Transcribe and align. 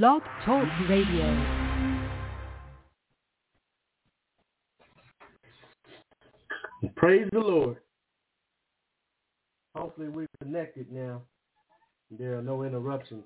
Blog 0.00 0.22
Talk 0.46 0.64
Radio. 0.88 1.26
Praise 6.96 7.28
the 7.30 7.38
Lord. 7.38 7.76
Hopefully 9.76 10.08
we're 10.08 10.26
connected 10.42 10.90
now. 10.90 11.20
There 12.18 12.38
are 12.38 12.42
no 12.42 12.62
interruptions. 12.62 13.24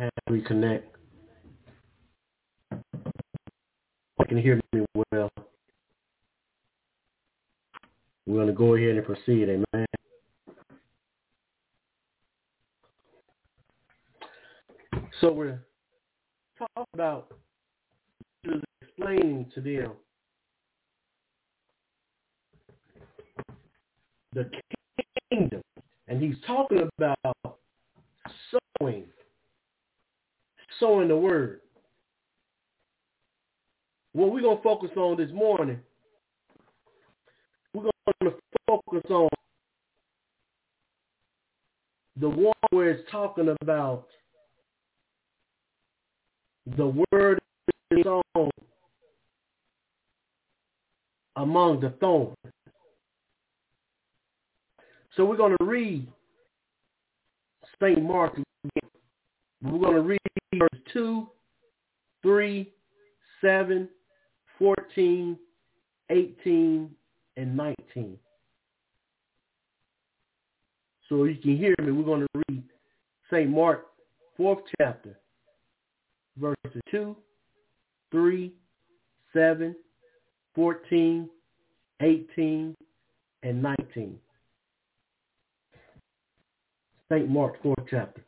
And 0.00 0.10
reconnect. 0.28 0.82
You 2.72 4.26
can 4.28 4.42
hear 4.42 4.60
me 4.72 4.84
well. 5.12 5.30
We're 8.26 8.34
going 8.34 8.48
to 8.48 8.52
go 8.52 8.74
ahead 8.74 8.96
and 8.96 9.06
proceed. 9.06 9.48
Amen. 9.48 9.86
So 15.22 15.30
we're 15.30 15.60
talking 16.58 16.84
about 16.94 17.28
explaining 18.82 19.52
to 19.54 19.60
them 19.60 19.92
the 24.34 24.50
kingdom. 25.30 25.62
And 26.08 26.20
he's 26.20 26.34
talking 26.44 26.88
about 26.98 27.36
sowing, 28.80 29.04
sowing 30.80 31.06
the 31.06 31.16
word. 31.16 31.60
What 34.14 34.32
we're 34.32 34.42
going 34.42 34.56
to 34.56 34.62
focus 34.64 34.90
on 34.96 35.16
this 35.16 35.30
morning, 35.32 35.78
we're 37.72 37.82
going 37.82 37.92
to 38.32 38.34
focus 38.66 39.08
on 39.08 39.28
the 42.20 42.28
one 42.28 42.52
where 42.70 42.90
it's 42.90 43.08
talking 43.08 43.54
about 43.62 44.08
the 46.76 46.94
word 47.10 47.38
is 47.90 48.04
sown 48.04 48.50
among 51.36 51.80
the 51.80 51.90
thorns. 52.00 52.36
So 55.16 55.24
we're 55.24 55.36
going 55.36 55.56
to 55.58 55.64
read 55.64 56.06
St. 57.80 58.02
Mark 58.02 58.32
again. 58.34 58.90
We're 59.62 59.78
going 59.78 59.96
to 59.96 60.02
read 60.02 60.20
verse 60.56 60.80
2, 60.92 61.26
3, 62.22 62.72
7, 63.40 63.88
14, 64.58 65.38
18, 66.10 66.90
and 67.36 67.56
19. 67.56 68.18
So 71.08 71.24
you 71.24 71.36
can 71.36 71.56
hear 71.56 71.74
me, 71.82 71.92
we're 71.92 72.04
going 72.04 72.20
to 72.20 72.42
read 72.48 72.62
St. 73.30 73.50
Mark, 73.50 73.86
4th 74.38 74.62
chapter, 74.80 75.18
verses 76.36 76.80
2, 76.90 77.16
3, 78.10 78.52
7, 79.32 79.76
14, 80.54 81.28
18, 82.00 82.74
and 83.42 83.62
19. 83.62 84.18
St. 87.10 87.28
Mark 87.28 87.62
4th 87.62 87.86
chapter. 87.90 88.22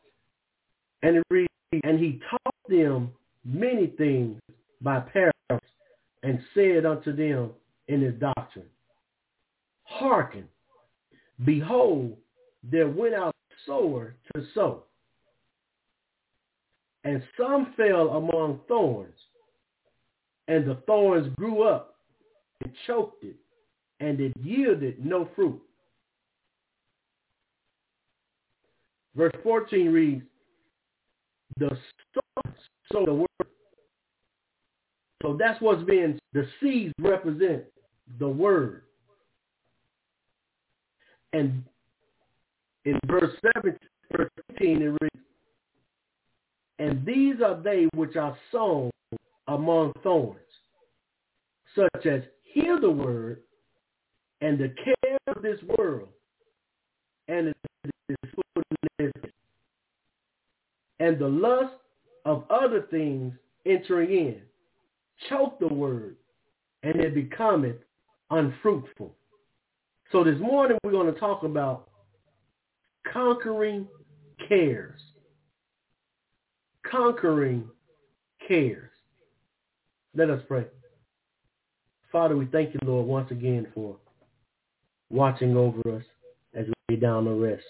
And 1.01 1.17
it 1.17 1.23
reads, 1.29 1.49
And 1.83 1.99
he 1.99 2.19
taught 2.29 2.55
them 2.69 3.11
many 3.43 3.87
things 3.97 4.39
by 4.81 4.99
parables, 4.99 5.61
and 6.23 6.39
said 6.53 6.85
unto 6.85 7.15
them 7.15 7.51
in 7.87 8.01
his 8.01 8.15
doctrine, 8.15 8.65
Hearken, 9.83 10.45
behold, 11.43 12.17
there 12.63 12.89
went 12.89 13.13
out 13.13 13.29
a 13.29 13.55
sower 13.65 14.15
to 14.33 14.43
sow. 14.53 14.83
And 17.05 17.23
some 17.37 17.73
fell 17.77 18.09
among 18.09 18.59
thorns, 18.67 19.15
and 20.47 20.67
the 20.67 20.75
thorns 20.87 21.33
grew 21.35 21.63
up 21.63 21.95
and 22.63 22.73
choked 22.87 23.23
it, 23.23 23.35
and 23.99 24.19
it 24.19 24.33
yielded 24.41 25.05
no 25.05 25.29
fruit. 25.35 25.61
Verse 29.15 29.33
14 29.43 29.91
reads, 29.91 30.23
the 31.57 31.69
the 33.05 33.13
word. 33.13 33.27
So 35.21 35.37
that's 35.39 35.59
what's 35.61 35.83
being, 35.83 36.19
the 36.33 36.47
seeds 36.61 36.93
represent 36.99 37.63
the 38.19 38.27
word. 38.27 38.83
And 41.33 41.63
in 42.85 42.99
verse 43.07 43.31
17, 43.55 43.77
verse 44.15 44.29
15, 44.51 44.81
it 44.81 44.85
reads, 44.85 45.25
and 46.79 47.05
these 47.05 47.35
are 47.43 47.61
they 47.61 47.87
which 47.93 48.15
are 48.15 48.37
sown 48.51 48.91
among 49.47 49.93
thorns, 50.03 50.39
such 51.75 52.05
as 52.05 52.21
hear 52.43 52.79
the 52.79 52.89
word 52.89 53.41
and 54.41 54.57
the 54.57 54.73
care 54.83 55.17
of 55.27 55.41
this 55.41 55.59
world 55.77 56.09
and 57.27 57.53
and 60.99 61.19
the 61.19 61.27
lust 61.27 61.73
of 62.25 62.43
other 62.49 62.87
things 62.89 63.33
entering 63.65 64.11
in 64.11 64.41
choke 65.29 65.59
the 65.59 65.67
word 65.67 66.15
and 66.83 66.95
it 66.97 67.15
becometh 67.15 67.77
unfruitful. 68.31 69.13
So 70.11 70.23
this 70.23 70.39
morning 70.39 70.77
we're 70.83 70.91
going 70.91 71.11
to 71.11 71.19
talk 71.19 71.43
about 71.43 71.89
conquering 73.11 73.87
cares. 74.47 75.01
Conquering 76.95 77.69
cares. 78.47 78.89
Let 80.15 80.29
us 80.29 80.41
pray. 80.47 80.65
Father, 82.09 82.37
we 82.37 82.45
thank 82.45 82.73
you, 82.73 82.79
Lord, 82.85 83.05
once 83.05 83.31
again 83.31 83.67
for 83.73 83.97
watching 85.09 85.57
over 85.57 85.97
us 85.97 86.03
as 86.53 86.67
we 86.67 86.95
lay 86.95 87.01
down 87.01 87.25
to 87.25 87.31
rest. 87.31 87.63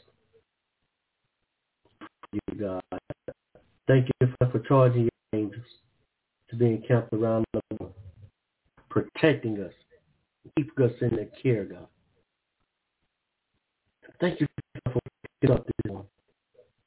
You, 2.31 2.39
God. 2.59 2.83
Thank 3.87 4.09
you 4.21 4.27
for 4.51 4.59
charging 4.59 5.03
your 5.03 5.41
angels 5.41 5.65
to 6.49 6.55
be 6.55 6.67
encamped 6.67 7.11
around 7.13 7.45
the 7.53 7.61
world, 7.79 7.93
protecting 8.89 9.59
us, 9.59 9.73
keeping 10.55 10.85
us 10.85 10.91
in 11.01 11.15
their 11.15 11.29
care, 11.41 11.65
God. 11.65 11.87
Thank 14.19 14.39
you 14.39 14.47
for 14.91 14.99
picking 15.41 15.55
up 15.55 15.65
this 15.65 15.91
one, 15.91 16.05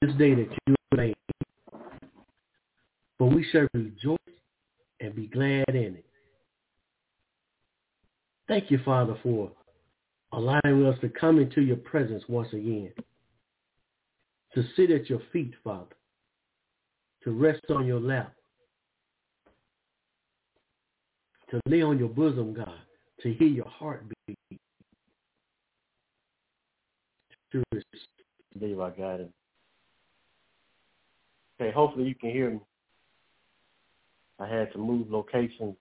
this 0.02 0.12
day 0.14 0.34
that 0.34 0.48
you 0.66 0.74
made. 0.96 1.16
For 3.18 3.28
we 3.28 3.44
shall 3.50 3.66
rejoice 3.74 4.18
and 5.00 5.14
be 5.14 5.26
glad 5.26 5.68
in 5.70 5.96
it. 5.96 6.04
Thank 8.46 8.70
you, 8.70 8.80
Father, 8.84 9.18
for 9.22 9.50
allowing 10.32 10.86
us 10.86 10.98
to 11.00 11.08
come 11.08 11.38
into 11.38 11.60
your 11.60 11.76
presence 11.76 12.22
once 12.28 12.52
again, 12.52 12.92
to 14.54 14.64
sit 14.76 14.90
at 14.90 15.10
your 15.10 15.20
feet, 15.32 15.52
Father, 15.62 15.94
to 17.24 17.32
rest 17.32 17.62
on 17.70 17.86
your 17.86 18.00
lap, 18.00 18.32
to 21.50 21.60
lay 21.66 21.82
on 21.82 21.98
your 21.98 22.08
bosom, 22.08 22.54
God, 22.54 22.80
to 23.22 23.34
hear 23.34 23.48
your 23.48 23.68
heartbeat. 23.68 24.38
To 27.52 27.62
I 27.72 28.90
got 28.90 29.20
it. 29.20 29.30
Okay, 31.60 31.72
hopefully 31.72 32.06
you 32.06 32.14
can 32.14 32.30
hear 32.30 32.50
me. 32.50 32.60
I 34.38 34.46
had 34.46 34.72
to 34.72 34.78
move 34.78 35.10
locations. 35.10 35.76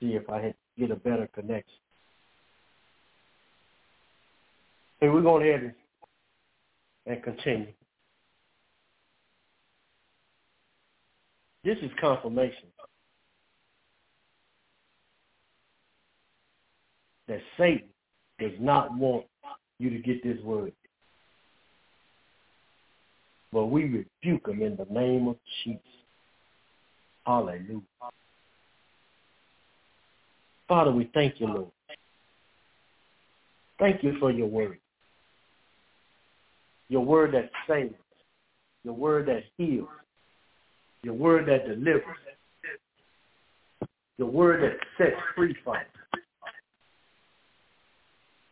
See 0.00 0.14
if 0.14 0.28
I 0.28 0.40
had 0.40 0.54
get 0.78 0.90
a 0.90 0.96
better 0.96 1.28
connection. 1.34 1.74
Hey, 5.00 5.08
we're 5.08 5.22
going 5.22 5.46
ahead 5.48 5.74
and 7.06 7.22
continue. 7.22 7.72
This 11.64 11.78
is 11.82 11.90
confirmation 12.00 12.68
that 17.26 17.40
Satan 17.58 17.88
does 18.38 18.52
not 18.60 18.96
want 18.96 19.26
you 19.78 19.90
to 19.90 19.98
get 19.98 20.22
this 20.22 20.42
word. 20.42 20.72
But 23.52 23.66
we 23.66 23.84
rebuke 23.84 24.46
them 24.46 24.62
in 24.62 24.76
the 24.76 24.86
name 24.90 25.28
of 25.28 25.36
Jesus. 25.64 25.80
Hallelujah. 27.26 27.80
Father, 30.66 30.92
we 30.92 31.10
thank 31.14 31.40
you, 31.40 31.46
Lord. 31.46 31.70
Thank 33.78 34.02
you 34.02 34.18
for 34.18 34.30
your 34.30 34.48
word. 34.48 34.78
Your 36.88 37.04
word 37.04 37.32
that 37.34 37.50
saves. 37.66 37.94
Your 38.84 38.94
word 38.94 39.26
that 39.28 39.44
heals. 39.56 39.88
Your 41.02 41.14
word 41.14 41.48
that 41.48 41.66
delivers. 41.66 42.02
Your 44.18 44.28
word 44.28 44.62
that 44.62 44.78
sets 44.96 45.16
free 45.34 45.56
from. 45.64 45.76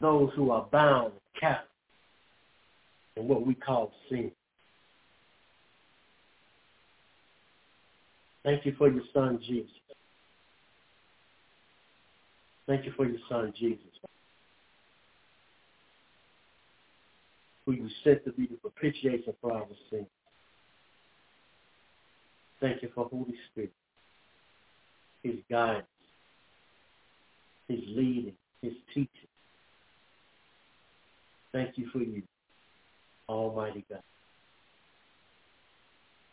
those 0.01 0.31
who 0.37 0.51
are 0.51 0.67
bound, 0.71 1.13
captive 1.39 1.69
in 3.17 3.27
what 3.27 3.47
we 3.47 3.55
call 3.55 3.93
sin. 4.09 4.31
Thank 8.47 8.65
you 8.65 8.77
for 8.79 8.89
your 8.89 9.03
son, 9.13 9.41
Jesus. 9.45 9.73
Thank 12.69 12.85
you 12.85 12.93
for 12.97 13.05
your 13.05 13.19
son, 13.29 13.53
Jesus, 13.59 13.83
who 17.65 17.73
you 17.73 17.89
sent 18.05 18.25
to 18.25 18.31
be 18.31 18.47
the 18.47 18.57
propitiation 18.57 19.35
for 19.41 19.53
our 19.53 19.67
sins. 19.91 20.07
Thank 22.61 22.83
you 22.83 22.91
for 22.95 23.09
Holy 23.09 23.35
Spirit, 23.51 23.73
his 25.25 25.35
guidance, 25.51 25.87
his 27.67 27.81
leading, 27.89 28.35
his 28.63 28.75
teaching. 28.95 29.09
Thank 31.53 31.77
you 31.79 31.89
for 31.93 31.99
you, 31.99 32.23
Almighty 33.29 33.85
God. 33.91 34.03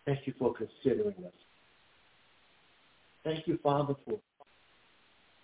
Thank 0.05 0.27
you 0.27 0.33
for 0.37 0.53
considering 0.53 1.15
us. 1.25 1.52
Thank 3.23 3.47
you, 3.47 3.57
Father, 3.63 3.95
for 4.05 4.19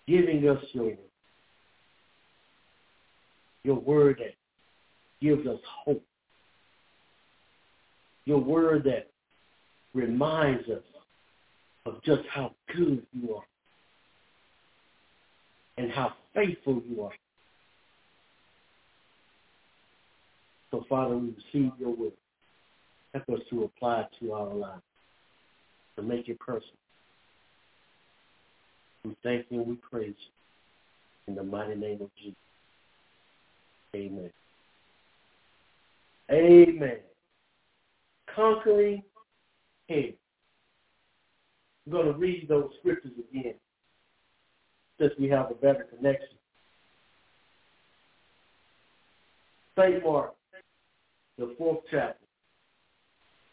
giving 0.08 0.48
us 0.50 0.64
your, 0.74 0.94
your 3.64 3.76
word 3.76 4.20
that 4.20 4.36
gives 5.22 5.48
us 5.48 5.60
hope. 5.86 6.04
Your 8.26 8.40
word 8.40 8.84
that 8.84 9.10
reminds 9.94 10.68
us 10.70 10.84
of 11.86 12.04
just 12.04 12.22
how 12.31 12.54
good 12.76 13.06
you 13.14 13.36
are 13.36 13.44
and 15.78 15.92
how 15.92 16.14
faithful 16.36 16.81
you 16.88 17.04
are. 17.04 17.12
So, 20.72 20.86
Father, 20.88 21.18
we 21.18 21.30
receive 21.30 21.72
your 21.80 21.96
word. 21.96 22.12
Help 23.14 23.30
us 23.30 23.40
to 23.50 23.64
apply 23.64 24.02
it 24.02 24.08
to 24.20 24.34
our 24.34 24.54
lives, 24.54 24.84
to 25.96 26.04
make 26.04 26.30
it 26.30 26.40
personal. 26.40 26.79
We 29.04 29.16
thank 29.24 29.46
you 29.50 29.60
and 29.60 29.68
we 29.68 29.75
praise 29.75 30.16
you. 30.18 31.28
In 31.28 31.36
the 31.36 31.44
mighty 31.44 31.75
name 31.75 32.01
of 32.01 32.10
Jesus. 32.18 32.36
Amen. 33.96 34.31
Amen. 36.31 36.98
Conquering 38.36 39.04
head. 39.88 40.13
I'm 41.86 41.92
going 41.92 42.06
to 42.06 42.13
read 42.13 42.48
those 42.48 42.69
scriptures 42.80 43.12
again 43.31 43.56
since 45.00 45.13
we 45.19 45.30
have 45.30 45.50
a 45.50 45.56
better 45.56 45.88
connection. 45.95 46.38
St. 49.78 50.04
Mark, 50.04 50.36
the 51.38 51.56
fourth 51.57 51.80
chapter, 51.90 52.25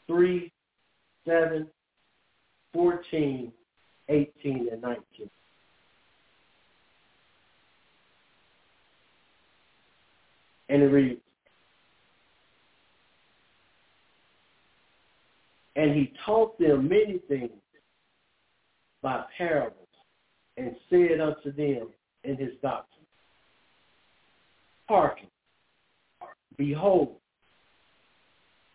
3, 0.09 0.53
7, 1.25 1.67
14, 2.73 3.53
18, 4.09 4.69
and 4.73 4.83
19. 4.83 5.31
And 10.69 10.83
it 10.83 10.87
reads, 10.87 11.21
And 15.77 15.95
he 15.95 16.13
taught 16.25 16.59
them 16.59 16.89
many 16.89 17.21
things 17.29 17.51
by 19.03 19.25
parables 19.37 19.87
and 20.57 20.75
said 20.89 21.21
unto 21.21 21.53
them 21.53 21.89
in 22.25 22.37
his 22.37 22.53
doctrine, 22.63 23.07
Hearken, 24.89 25.27
behold, 26.57 27.17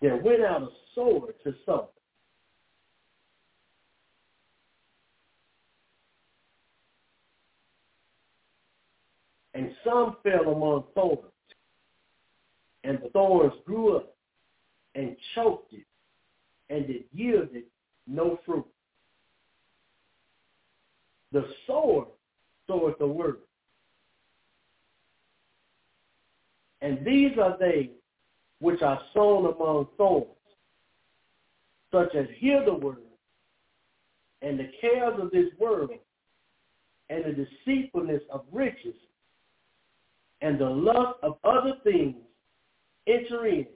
there 0.01 0.17
went 0.17 0.43
out 0.43 0.63
a 0.63 0.67
sword 0.93 1.33
to 1.43 1.53
sow. 1.65 1.89
And 9.61 9.73
some 9.83 10.15
fell 10.23 10.51
among 10.51 10.85
thorns, 10.95 11.19
and 12.83 12.97
the 12.97 13.09
thorns 13.09 13.53
grew 13.63 13.95
up 13.95 14.15
and 14.95 15.15
choked 15.35 15.71
it, 15.71 15.85
and 16.71 16.89
it 16.89 17.05
yielded 17.13 17.65
no 18.07 18.39
fruit. 18.43 18.65
The 21.31 21.45
sower 21.67 22.07
soweth 22.65 22.97
the 22.97 23.05
word. 23.05 23.37
And 26.81 27.05
these 27.05 27.37
are 27.39 27.55
they 27.59 27.91
which 28.61 28.81
are 28.81 28.99
sown 29.13 29.45
among 29.45 29.89
thorns, 29.95 30.25
such 31.91 32.15
as 32.15 32.25
hear 32.37 32.65
the 32.65 32.73
word, 32.73 32.97
and 34.41 34.59
the 34.59 34.71
cares 34.81 35.19
of 35.19 35.29
this 35.29 35.51
world, 35.59 35.91
and 37.11 37.25
the 37.25 37.45
deceitfulness 37.45 38.23
of 38.33 38.43
riches, 38.51 38.95
and 40.41 40.59
the 40.59 40.69
lust 40.69 41.19
of 41.23 41.37
other 41.43 41.73
things 41.83 42.15
enter 43.07 43.45
in, 43.47 43.67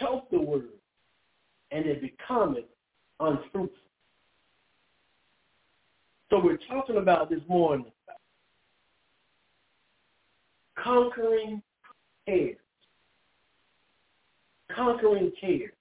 choke 0.00 0.30
the 0.30 0.40
word, 0.40 0.68
and 1.70 1.86
it 1.86 2.00
becometh 2.00 2.64
unfruitful. 3.20 3.76
So 6.30 6.40
we're 6.42 6.58
talking 6.68 6.96
about 6.98 7.30
this 7.30 7.40
morning 7.48 7.90
conquering 10.82 11.62
cares. 12.26 12.56
Conquering 14.74 15.32
cares. 15.40 15.72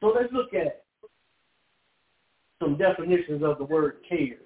So 0.00 0.12
let's 0.14 0.32
look 0.32 0.52
at 0.52 0.84
some 2.60 2.76
definitions 2.76 3.42
of 3.42 3.58
the 3.58 3.64
word 3.64 3.98
cares. 4.08 4.43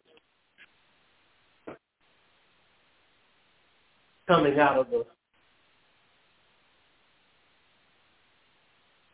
Coming 4.29 4.59
out 4.61 4.79
of 4.79 4.91
the 4.91 5.07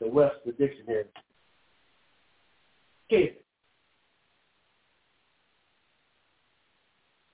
the 0.01 0.09
Webster 0.09 0.51
Dictionary. 0.59 1.05
Care. 3.09 3.31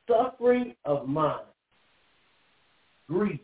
Suffering 0.06 0.74
of 0.84 1.08
mind. 1.08 1.40
Grief. 3.08 3.40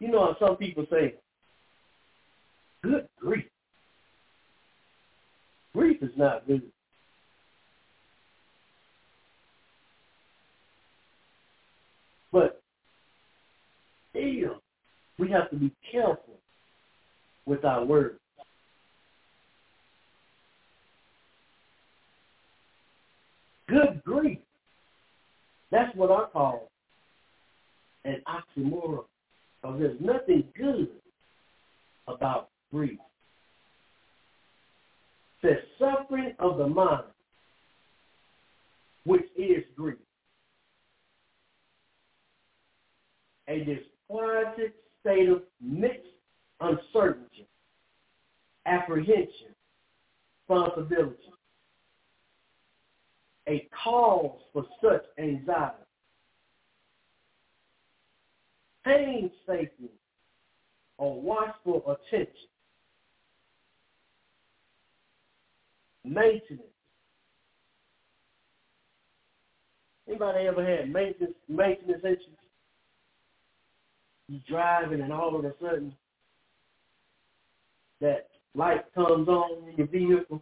You 0.00 0.08
know 0.08 0.34
how 0.38 0.46
some 0.46 0.56
people 0.56 0.86
say, 0.90 1.14
good 2.82 3.08
grief. 3.18 3.46
Grief 5.74 6.02
is 6.02 6.10
not 6.16 6.46
good. 6.46 6.62
But 12.32 12.62
still, 14.10 14.62
we 15.18 15.30
have 15.30 15.50
to 15.50 15.56
be 15.56 15.72
careful 15.90 16.38
with 17.46 17.64
our 17.64 17.84
words. 17.84 18.18
Good 23.68 24.02
grief. 24.04 24.38
That's 25.70 25.94
what 25.96 26.10
I 26.10 26.28
call 26.32 26.70
an 28.04 28.20
oxymoron. 28.26 29.04
Because 29.62 29.78
there's 29.78 30.00
nothing 30.00 30.44
good 30.56 30.88
about 32.08 32.48
grief. 32.72 32.98
The 35.42 35.56
suffering 35.78 36.34
of 36.38 36.58
the 36.58 36.66
mind, 36.66 37.04
which 39.04 39.24
is 39.36 39.64
grief. 39.76 39.98
A 43.50 43.58
disquieted 43.58 44.72
state 45.00 45.28
of 45.28 45.42
mixed 45.60 46.06
uncertainty, 46.60 47.48
apprehension, 48.64 49.54
responsibility. 50.48 51.16
A 53.48 53.68
cause 53.82 54.38
for 54.52 54.64
such 54.80 55.02
anxiety. 55.18 55.74
Painstaking 58.84 59.88
or 60.96 61.20
watchful 61.20 61.82
attention. 61.90 62.34
Maintenance. 66.04 66.62
Anybody 70.06 70.46
ever 70.46 70.64
had 70.64 70.92
maintenance 70.92 71.34
maintenance 71.48 72.04
issues? 72.04 72.39
You're 74.30 74.40
driving 74.48 75.00
and 75.00 75.12
all 75.12 75.36
of 75.36 75.44
a 75.44 75.52
sudden 75.60 75.92
that 78.00 78.28
light 78.54 78.84
comes 78.94 79.26
on 79.26 79.68
in 79.68 79.76
your 79.76 79.88
vehicle, 79.88 80.40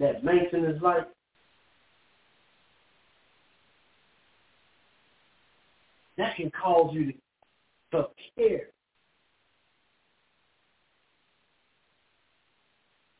that 0.00 0.24
maintenance 0.24 0.82
light. 0.82 1.06
That 6.18 6.34
can 6.34 6.50
cause 6.50 6.92
you 6.92 7.12
to, 7.12 7.18
to 7.92 8.08
care, 8.36 8.70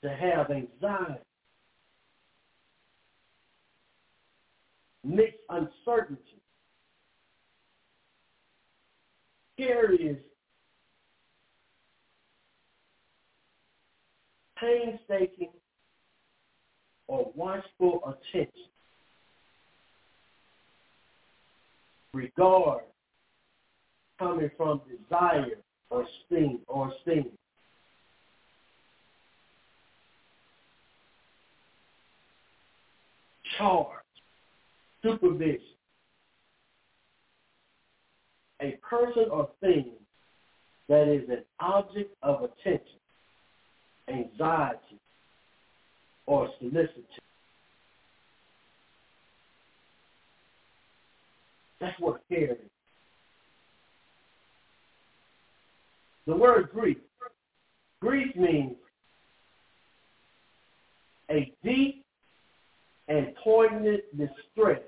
to 0.02 0.08
have 0.08 0.50
anxiety, 0.50 1.20
mixed 5.04 5.38
uncertainty. 5.50 6.35
Care 9.58 9.94
is 9.94 10.16
painstaking 14.58 15.50
or 17.08 17.30
watchful 17.34 18.00
attention, 18.04 18.50
regard 22.12 22.82
coming 24.18 24.50
from 24.56 24.80
desire 24.88 25.46
or 25.90 26.04
esteem 26.04 26.60
or 26.66 26.92
esteem. 26.92 27.30
Charge, 33.58 34.02
supervision. 35.02 35.75
A 38.66 38.72
person 38.84 39.26
or 39.30 39.48
thing 39.60 39.92
that 40.88 41.06
is 41.06 41.28
an 41.28 41.44
object 41.60 42.12
of 42.24 42.42
attention, 42.42 42.98
anxiety, 44.08 44.98
or 46.26 46.48
solicitude. 46.58 47.04
That's 51.80 51.94
what 52.00 52.20
care 52.28 52.54
is. 52.54 52.58
The 56.26 56.34
word 56.34 56.70
grief. 56.72 56.98
Grief 58.00 58.34
means 58.34 58.74
a 61.30 61.52
deep 61.62 62.04
and 63.06 63.32
poignant 63.44 64.02
distress 64.18 64.80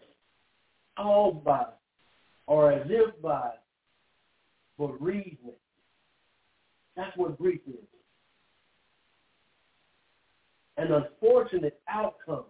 caused 0.97 1.45
by 1.45 1.67
or 2.49 2.73
as 2.73 2.87
if 2.91 3.23
by 3.23 3.51
bereavement. 4.79 5.57
That's 6.97 7.17
what 7.17 7.39
grief 7.39 7.61
is 7.67 7.75
an 10.79 10.93
unfortunate 10.93 11.81
outcome, 11.89 12.45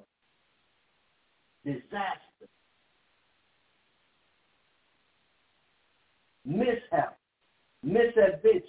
disaster, 1.64 2.46
mishap, 6.44 7.18
misadventure, 7.82 8.62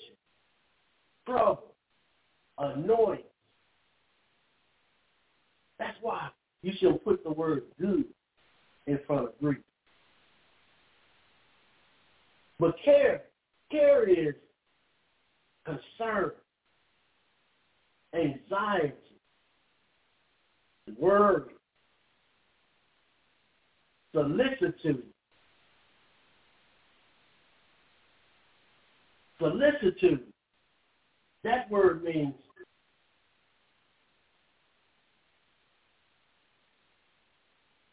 trouble, 1.25 1.73
annoyance. 2.57 3.23
That's 5.77 5.97
why 6.01 6.29
you 6.61 6.71
should 6.79 7.03
put 7.03 7.23
the 7.23 7.31
word 7.31 7.63
good 7.79 8.05
in 8.87 8.99
front 9.05 9.25
of 9.25 9.39
grief. 9.41 9.57
But 12.59 12.75
care, 12.83 13.23
care 13.71 14.07
is 14.09 14.35
concern, 15.65 16.31
anxiety, 18.13 18.93
worry, 20.97 21.43
solicitude. 24.13 25.03
Solicitude. 29.37 30.23
That 31.45 31.69
word 31.71 32.03
means 32.03 32.33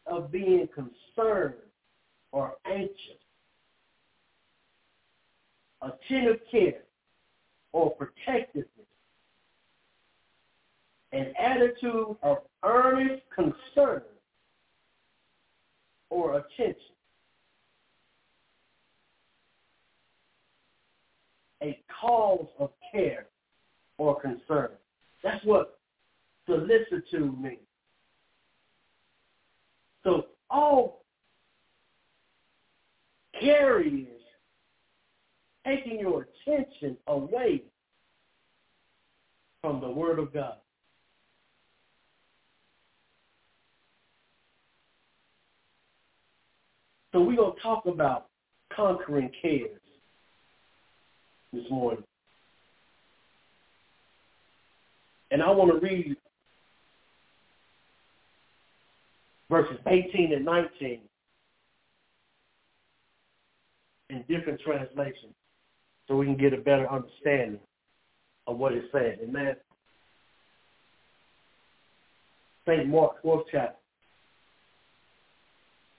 of 0.06 0.32
being 0.32 0.68
concerned 0.74 1.54
or 2.32 2.54
anxious, 2.66 3.20
attentive 5.82 6.40
care 6.50 6.82
or 7.72 7.90
protectiveness, 7.90 8.68
an 11.12 11.32
attitude 11.38 12.16
of 12.22 12.38
earnest 12.64 13.22
concern 13.34 14.02
or 16.10 16.38
attention. 16.38 16.76
A 21.62 21.78
cause 22.00 22.46
of 22.58 22.70
care 22.92 23.26
or 23.98 24.20
concern. 24.20 24.70
That's 25.22 25.44
what 25.44 25.78
solicitude 26.46 27.40
means. 27.40 27.58
So 30.04 30.26
all 30.50 31.02
carriers 33.40 34.15
taking 35.66 35.98
your 35.98 36.28
attention 36.46 36.96
away 37.08 37.62
from 39.60 39.80
the 39.80 39.90
Word 39.90 40.18
of 40.18 40.32
God. 40.32 40.56
So 47.12 47.22
we're 47.22 47.36
going 47.36 47.56
to 47.56 47.62
talk 47.62 47.86
about 47.86 48.26
conquering 48.74 49.30
cares 49.40 49.80
this 51.52 51.64
morning. 51.70 52.04
And 55.30 55.42
I 55.42 55.50
want 55.50 55.72
to 55.72 55.84
read 55.84 56.16
verses 59.50 59.78
18 59.86 60.32
and 60.34 60.44
19 60.44 61.00
in 64.10 64.24
different 64.28 64.60
translations 64.60 65.34
so 66.06 66.16
we 66.16 66.26
can 66.26 66.36
get 66.36 66.52
a 66.52 66.58
better 66.58 66.88
understanding 66.90 67.60
of 68.46 68.58
what 68.58 68.72
it's 68.72 68.86
saying. 68.92 69.18
Amen. 69.22 69.56
St. 72.66 72.88
Mark, 72.88 73.22
4th 73.22 73.44
chapter 73.50 73.76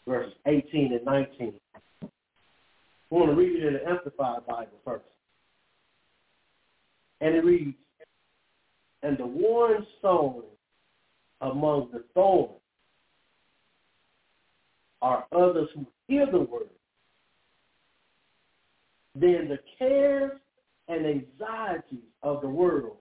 verses 0.07 0.33
18 0.45 0.93
and 0.93 1.05
19. 1.05 1.53
I 2.01 2.07
want 3.09 3.29
to 3.29 3.35
read 3.35 3.61
it 3.61 3.67
in 3.67 3.73
the 3.73 3.87
Amplified 3.87 4.45
Bible 4.47 4.79
first. 4.83 5.05
And 7.21 7.35
it 7.35 7.43
reads, 7.43 7.77
And 9.03 9.17
the 9.17 9.25
one 9.25 9.85
sown 10.01 10.43
among 11.41 11.89
the 11.91 12.03
thorns 12.13 12.53
are 15.01 15.25
others 15.31 15.69
who 15.75 15.85
hear 16.07 16.25
the 16.25 16.39
word. 16.39 16.69
Then 19.19 19.50
the 19.50 19.57
cares 19.79 20.39
and 20.88 21.05
anxieties 21.05 22.03
of 22.21 22.41
the 22.41 22.47
world 22.47 22.97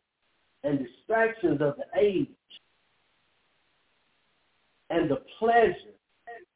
and 0.64 0.78
distractions 0.78 1.60
of 1.60 1.74
the 1.76 2.00
age 2.00 2.28
and 4.88 5.10
the 5.10 5.22
pleasure 5.38 5.74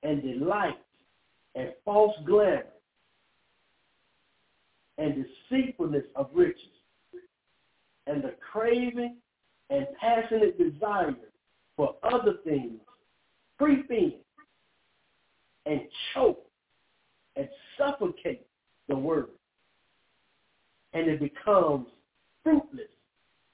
and 0.02 0.22
delight 0.22 0.80
and 1.54 1.72
false 1.84 2.14
glamour 2.26 2.64
and 4.96 5.26
deceitfulness 5.50 6.04
of 6.16 6.30
riches 6.32 6.64
and 8.06 8.22
the 8.24 8.34
craving 8.52 9.16
and 9.68 9.86
passionate 10.00 10.56
desire 10.58 11.14
for 11.76 11.96
other 12.02 12.34
things 12.44 12.80
creep 13.58 13.90
in 13.90 14.14
and 15.66 15.82
choke 16.14 16.46
and 17.36 17.46
suffocate 17.76 18.46
the 18.88 18.96
word. 18.96 19.28
And 20.92 21.08
it 21.08 21.20
becomes 21.20 21.86
fruitless. 22.42 22.88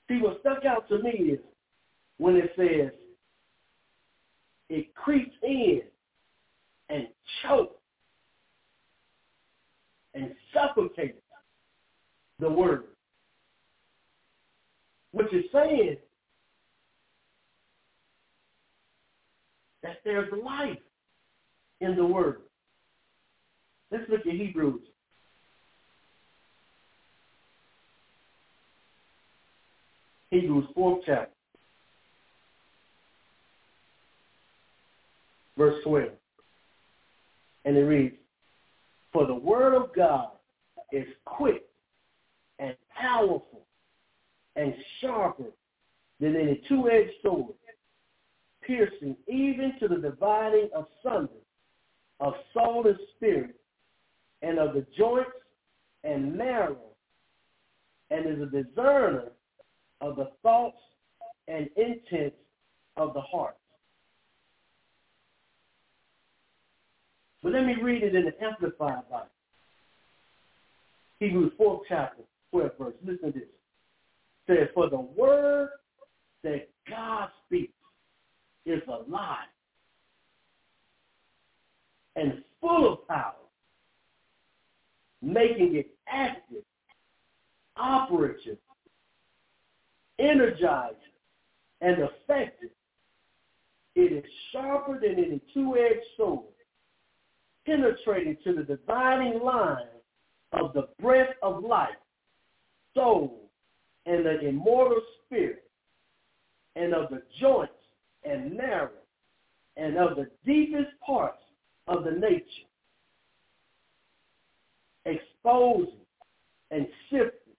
See, 0.08 0.20
what 0.22 0.40
stuck 0.40 0.64
out 0.64 0.88
to 0.88 1.02
me 1.02 1.10
is 1.10 1.40
when 2.18 2.36
it 2.36 2.50
says 2.56 2.92
it 4.68 4.94
creeps 4.94 5.34
in 5.42 5.82
and 6.88 7.08
chokes 7.42 7.74
and 10.14 10.32
suffocates 10.54 11.20
the 12.40 12.50
word. 12.50 12.84
Which 15.12 15.32
is 15.32 15.44
saying 15.52 15.96
that 19.82 19.96
there's 20.04 20.32
life 20.44 20.78
in 21.80 21.96
the 21.96 22.04
word. 22.04 22.40
Let's 23.90 24.04
look 24.10 24.26
at 24.26 24.32
Hebrews. 24.32 24.82
Hebrews 30.30 30.66
4th 30.76 31.00
chapter. 31.06 31.30
Verse 35.56 35.82
12. 35.84 36.10
And 37.64 37.76
it 37.76 37.80
reads, 37.80 38.16
For 39.12 39.26
the 39.26 39.34
word 39.34 39.74
of 39.74 39.94
God 39.94 40.28
is 40.92 41.06
quick 41.24 41.64
and 42.58 42.76
powerful 42.94 43.62
and 44.56 44.74
sharper 45.00 45.50
than 46.20 46.36
any 46.36 46.62
two-edged 46.68 47.12
sword, 47.22 47.54
piercing 48.62 49.16
even 49.28 49.74
to 49.80 49.88
the 49.88 49.96
dividing 49.96 50.68
asunder 50.74 51.28
of 52.20 52.34
soul 52.54 52.86
and 52.86 52.98
spirit, 53.14 53.54
and 54.42 54.58
of 54.58 54.74
the 54.74 54.86
joints 54.96 55.30
and 56.04 56.36
marrow, 56.36 56.76
and 58.10 58.26
is 58.26 58.40
a 58.40 58.46
discerner 58.46 59.30
of 60.00 60.16
the 60.16 60.30
thoughts 60.42 60.78
and 61.48 61.68
intents 61.76 62.36
of 62.96 63.14
the 63.14 63.20
heart. 63.20 63.56
But 67.42 67.52
let 67.52 67.64
me 67.64 67.76
read 67.80 68.02
it 68.02 68.14
in 68.14 68.24
the 68.24 68.44
Amplified 68.44 69.08
Bible. 69.10 69.28
Hebrews 71.20 71.52
4th 71.58 71.80
chapter, 71.88 72.22
12th 72.52 72.78
verse. 72.78 72.94
Listen 73.04 73.32
to 73.32 73.38
this. 73.38 73.48
It 74.48 74.58
says, 74.58 74.68
For 74.74 74.90
the 74.90 75.00
word 75.00 75.70
that 76.42 76.68
God 76.88 77.28
speaks 77.46 77.72
is 78.64 78.82
alive 78.88 79.46
and 82.16 82.42
full 82.60 82.92
of 82.92 83.06
power, 83.06 83.34
making 85.22 85.76
it 85.76 85.90
active, 86.08 86.64
operative, 87.76 88.58
energizing, 90.18 90.96
and 91.80 91.96
effective. 91.98 92.70
It 93.94 94.12
is 94.12 94.24
sharper 94.52 95.00
than 95.00 95.12
any 95.12 95.40
two-edged 95.52 96.06
sword, 96.16 96.44
penetrating 97.64 98.36
to 98.44 98.54
the 98.54 98.62
dividing 98.62 99.40
line 99.42 99.86
of 100.52 100.72
the 100.72 100.88
breath 101.00 101.34
of 101.42 101.64
life, 101.64 101.96
soul, 102.94 103.50
and 104.06 104.24
the 104.24 104.46
immortal 104.46 105.00
spirit, 105.24 105.64
and 106.76 106.94
of 106.94 107.10
the 107.10 107.22
joints 107.40 107.72
and 108.24 108.56
marrow, 108.56 108.90
and 109.76 109.96
of 109.96 110.16
the 110.16 110.28
deepest 110.44 110.90
parts 111.04 111.42
of 111.88 112.04
the 112.04 112.10
nature, 112.10 112.44
exposing 115.04 116.00
and 116.70 116.86
sifting 117.10 117.54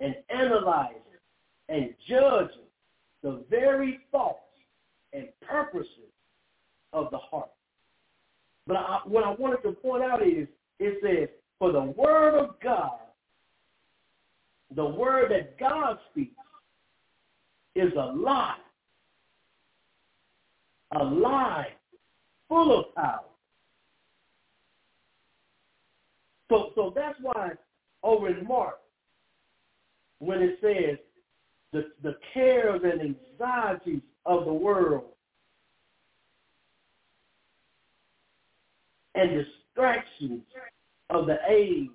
and 0.00 0.16
analyzing 0.30 1.01
and 1.68 1.94
judging 2.08 2.68
the 3.22 3.44
very 3.48 4.00
thoughts 4.10 4.38
and 5.12 5.28
purposes 5.40 5.88
of 6.92 7.10
the 7.10 7.18
heart. 7.18 7.50
But 8.66 8.76
I, 8.76 9.00
what 9.04 9.24
I 9.24 9.30
wanted 9.30 9.62
to 9.62 9.72
point 9.72 10.02
out 10.02 10.26
is, 10.26 10.48
it 10.78 10.98
says, 11.02 11.28
for 11.58 11.72
the 11.72 11.82
word 11.82 12.38
of 12.38 12.60
God, 12.60 12.98
the 14.74 14.84
word 14.84 15.30
that 15.30 15.58
God 15.58 15.98
speaks, 16.10 16.34
is 17.74 17.92
alive, 17.96 18.58
alive, 20.94 21.72
full 22.48 22.80
of 22.80 22.94
power. 22.94 23.20
So, 26.50 26.70
so 26.74 26.92
that's 26.94 27.18
why 27.22 27.52
over 28.02 28.28
in 28.28 28.46
Mark, 28.46 28.78
when 30.18 30.42
it 30.42 30.58
says 30.60 30.98
the, 31.72 31.86
the 32.02 32.16
cares 32.32 32.80
and 32.84 33.00
anxieties 33.00 34.02
of 34.26 34.44
the 34.44 34.52
world 34.52 35.04
and 39.14 39.44
distractions 39.44 40.42
of 41.10 41.26
the 41.26 41.38
age 41.48 41.88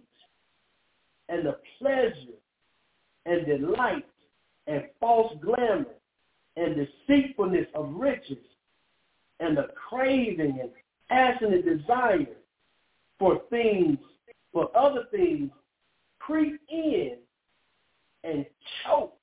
and 1.29 1.45
the 1.45 1.57
pleasure 1.79 2.37
and 3.25 3.45
delight 3.45 4.05
and 4.67 4.83
false 4.99 5.33
glamour 5.41 5.85
and 6.55 6.75
deceitfulness 6.75 7.67
of 7.75 7.93
riches 7.93 8.37
and 9.39 9.57
the 9.57 9.67
craving 9.89 10.59
and 10.61 10.71
passionate 11.09 11.65
desire 11.65 12.25
for 13.19 13.41
things, 13.49 13.97
for 14.51 14.75
other 14.75 15.05
things, 15.11 15.49
creep 16.19 16.59
in 16.69 17.17
and 18.23 18.45
choke 18.83 19.16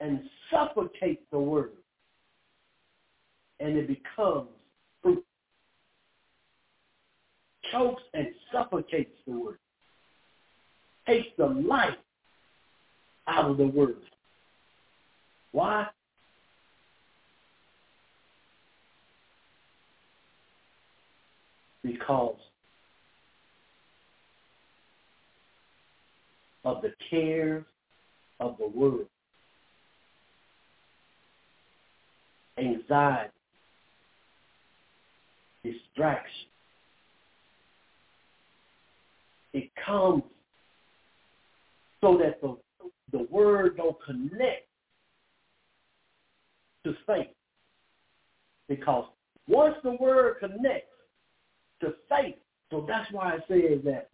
and 0.00 0.20
suffocate 0.50 1.28
the 1.30 1.38
word. 1.38 1.72
And 3.60 3.76
it 3.76 3.88
becomes 3.88 4.48
fruit. 5.02 5.24
Chokes 7.72 8.02
and 8.14 8.28
suffocates 8.52 9.10
the 9.26 9.38
word. 9.38 9.58
Takes 11.06 11.28
the 11.36 11.46
life 11.46 11.96
out 13.26 13.50
of 13.50 13.56
the 13.56 13.66
word. 13.66 13.96
Why? 15.52 15.86
Because 21.82 22.36
of 26.64 26.82
the 26.82 26.92
cares 27.10 27.64
of 28.40 28.56
the 28.58 28.68
world. 28.68 29.06
Anxiety, 32.58 33.30
distraction. 35.62 36.48
It 39.52 39.70
comes 39.84 40.22
so 42.00 42.18
that 42.18 42.40
the, 42.40 42.56
the 43.12 43.26
word 43.30 43.76
don't 43.76 43.96
connect 44.04 44.66
to 46.84 46.94
faith. 47.06 47.28
Because 48.68 49.06
once 49.48 49.76
the 49.82 49.96
word 50.00 50.36
connects 50.40 50.92
to 51.80 51.94
faith, 52.08 52.36
so 52.70 52.84
that's 52.86 53.10
why 53.12 53.34
it 53.34 53.42
says 53.48 53.84
that 53.84 54.10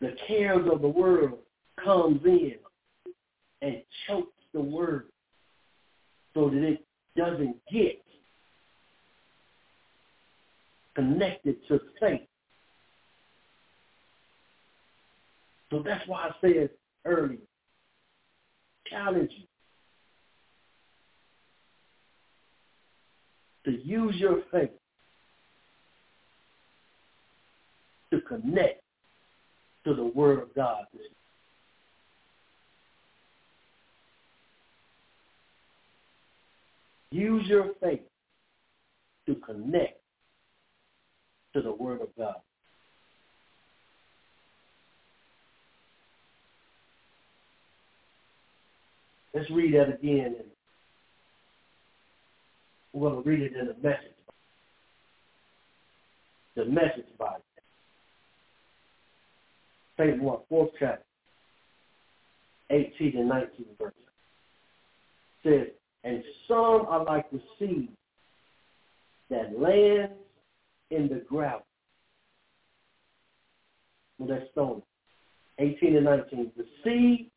the 0.00 0.14
cares 0.26 0.66
of 0.72 0.80
the 0.80 0.88
world 0.88 1.38
comes 1.82 2.20
in 2.24 2.54
and 3.62 3.82
chokes 4.06 4.32
the 4.52 4.60
word 4.60 5.06
so 6.34 6.48
that 6.48 6.62
it 6.62 6.84
doesn't 7.16 7.56
get 7.70 8.02
connected 10.94 11.56
to 11.68 11.80
faith. 12.00 12.20
So 15.70 15.82
that's 15.82 16.06
why 16.06 16.28
I 16.28 16.30
said 16.40 16.70
earlier, 17.04 17.38
challenge 18.90 19.30
you 19.36 19.46
to 23.64 23.78
use 23.82 24.16
your 24.16 24.42
faith 24.50 24.70
to 28.10 28.20
connect 28.22 28.82
to 29.84 29.94
the 29.94 30.04
Word 30.04 30.40
of 30.42 30.54
God. 30.54 30.84
Use 37.12 37.46
your 37.46 37.72
faith 37.82 38.00
to 39.26 39.34
connect 39.34 40.00
to 41.52 41.60
the 41.60 41.70
Word 41.70 42.00
of 42.00 42.08
God. 42.16 42.36
Let's 49.34 49.50
read 49.50 49.74
that 49.74 49.92
again. 49.92 50.36
And 50.38 50.48
we're 52.94 53.10
going 53.10 53.22
to 53.22 53.28
read 53.28 53.40
it 53.40 53.56
in 53.56 53.66
the 53.66 53.74
message. 53.74 54.08
The 56.56 56.64
message 56.64 57.06
Bible. 57.18 57.42
St. 59.98 60.22
Mark, 60.22 60.48
fourth 60.48 60.70
chapter, 60.78 61.04
18 62.70 63.18
and 63.18 63.28
19 63.28 63.66
verse. 63.78 63.92
Says, 65.44 65.68
and 66.04 66.22
some 66.48 66.86
are 66.88 67.04
like 67.04 67.30
the 67.30 67.40
seed 67.58 67.90
that 69.30 69.58
lands 69.58 70.12
in 70.90 71.08
the 71.08 71.22
ground. 71.28 71.62
Well, 74.18 74.28
that's 74.28 74.50
stone. 74.52 74.82
18 75.58 75.96
and 75.96 76.04
19. 76.04 76.52
The 76.56 76.66
seed 76.84 77.30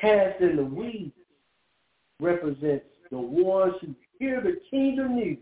cast 0.00 0.40
in 0.40 0.56
the 0.56 0.64
weeds 0.64 1.12
represents 2.20 2.84
the 3.10 3.18
ones 3.18 3.74
who 3.80 3.94
hear 4.18 4.40
the 4.40 4.60
kingdom 4.70 5.16
news. 5.16 5.38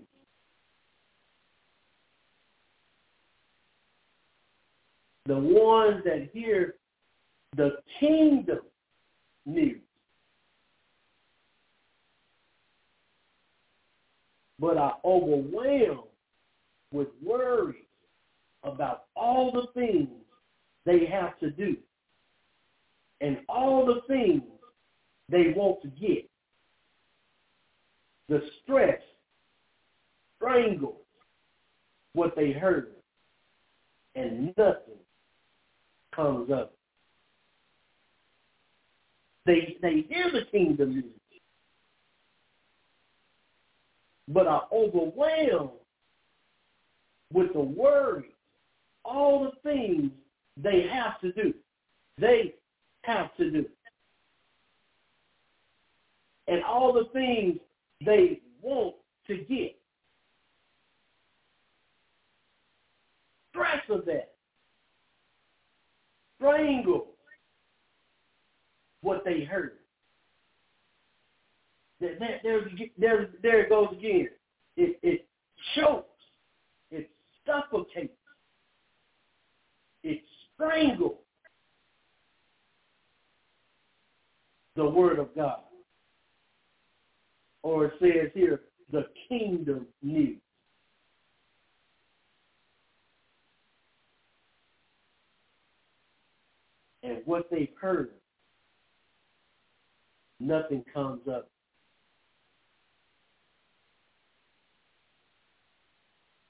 The 5.26 5.38
ones 5.38 6.02
that 6.04 6.30
hear 6.32 6.76
the 7.56 7.78
kingdom 8.00 8.60
news. 9.44 9.80
But 14.58 14.76
are 14.76 14.96
overwhelmed 15.04 16.08
with 16.92 17.08
worries 17.24 17.76
about 18.64 19.04
all 19.14 19.52
the 19.52 19.66
things 19.80 20.08
they 20.84 21.06
have 21.06 21.38
to 21.38 21.50
do 21.50 21.76
and 23.20 23.38
all 23.48 23.86
the 23.86 24.00
things 24.12 24.42
they 25.28 25.52
want 25.54 25.82
to 25.82 25.88
get. 25.88 26.28
The 28.28 28.42
stress 28.62 29.00
strangles 30.36 30.96
what 32.14 32.34
they 32.36 32.52
heard, 32.52 32.88
and 34.14 34.52
nothing 34.56 34.98
comes 36.14 36.50
up. 36.50 36.72
They 39.46 39.76
they 39.80 40.04
hear 40.08 40.30
the 40.32 40.42
kingdom 40.50 40.90
music, 40.90 41.17
but 44.28 44.46
are 44.46 44.66
overwhelmed 44.72 45.70
with 47.32 47.52
the 47.52 47.60
worry, 47.60 48.30
all 49.04 49.44
the 49.44 49.70
things 49.70 50.10
they 50.56 50.86
have 50.92 51.20
to 51.20 51.32
do. 51.32 51.54
They 52.18 52.54
have 53.02 53.34
to 53.36 53.50
do. 53.50 53.64
And 56.46 56.62
all 56.64 56.92
the 56.92 57.08
things 57.12 57.58
they 58.04 58.40
want 58.62 58.96
to 59.26 59.36
get. 59.36 59.76
Stress 63.50 63.82
of 63.90 64.04
that. 64.06 64.32
Strangle 66.38 67.06
what 69.02 69.24
they 69.24 69.44
heard. 69.44 69.72
There, 72.00 72.16
there, 72.42 72.70
there, 72.96 73.28
there 73.42 73.60
it 73.62 73.68
goes 73.68 73.88
again. 73.92 74.28
It, 74.76 74.98
it 75.02 75.26
chokes. 75.74 76.06
It 76.90 77.10
suffocates. 77.44 78.12
It 80.04 80.22
strangles 80.54 81.18
the 84.76 84.88
word 84.88 85.18
of 85.18 85.34
God. 85.34 85.60
Or 87.62 87.86
it 87.86 87.94
says 88.00 88.30
here, 88.32 88.60
the 88.92 89.06
kingdom 89.28 89.86
news. 90.02 90.38
And 97.02 97.18
what 97.24 97.50
they've 97.50 97.68
heard, 97.80 98.10
nothing 100.38 100.84
comes 100.94 101.22
up. 101.28 101.50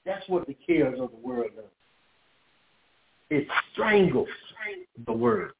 That's 0.09 0.27
what 0.27 0.47
the 0.47 0.55
cares 0.65 0.99
of 0.99 1.11
the 1.11 1.17
world 1.17 1.51
does. 1.55 1.65
It 3.29 3.47
strangles 3.71 4.27
the 5.05 5.13
word. 5.13 5.51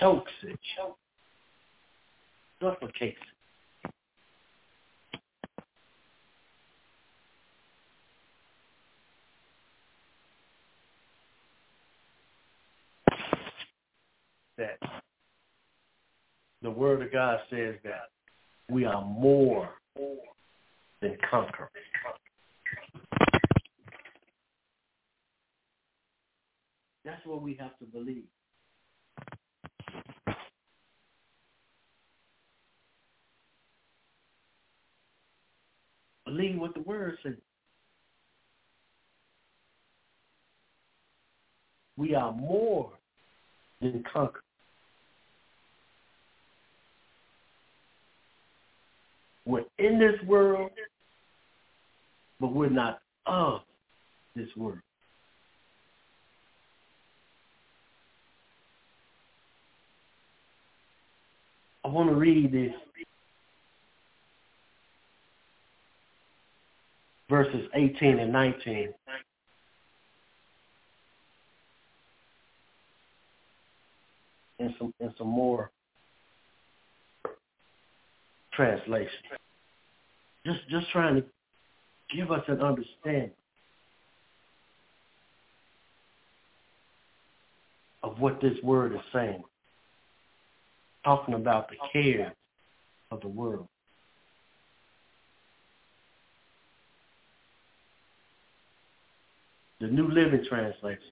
chokes 0.00 0.32
it, 0.42 0.58
chokes, 0.76 0.98
suffocates 2.60 3.16
it. 3.22 3.30
That 14.58 14.78
the 16.64 16.70
word 16.70 17.02
of 17.02 17.12
God 17.12 17.38
says 17.50 17.74
that 17.84 18.08
we 18.70 18.86
are 18.86 19.04
more 19.04 19.68
than 21.02 21.14
conquerors. 21.30 21.70
That's 27.04 27.20
what 27.26 27.42
we 27.42 27.54
have 27.60 27.78
to 27.80 27.84
believe. 27.84 28.24
Believe 36.24 36.58
what 36.58 36.72
the 36.72 36.80
word 36.80 37.18
says. 37.22 37.34
We 41.98 42.14
are 42.14 42.32
more 42.32 42.90
than 43.82 44.02
conquerors. 44.10 44.43
We're 49.46 49.64
in 49.78 49.98
this 49.98 50.20
world, 50.26 50.70
but 52.40 52.52
we're 52.52 52.70
not 52.70 53.00
of 53.26 53.60
this 54.34 54.48
world. 54.56 54.78
I 61.84 61.88
want 61.88 62.08
to 62.08 62.14
read 62.14 62.50
this 62.50 62.72
verses 67.28 67.68
18 67.74 68.18
and 68.20 68.32
19. 68.32 68.94
And 74.60 74.74
some 74.78 74.94
and 75.00 75.12
some 75.18 75.28
more 75.28 75.70
translation. 78.56 79.10
Just 80.46 80.60
just 80.68 80.90
trying 80.90 81.16
to 81.16 81.24
give 82.14 82.30
us 82.30 82.42
an 82.48 82.60
understanding 82.60 83.30
of 88.02 88.18
what 88.18 88.40
this 88.40 88.56
word 88.62 88.92
is 88.92 89.00
saying. 89.12 89.42
Talking 91.04 91.34
about 91.34 91.68
the 91.68 91.76
care 91.92 92.32
of 93.10 93.20
the 93.20 93.28
world. 93.28 93.68
the 99.84 99.90
New 99.90 100.08
Living 100.08 100.44
Translation. 100.48 101.02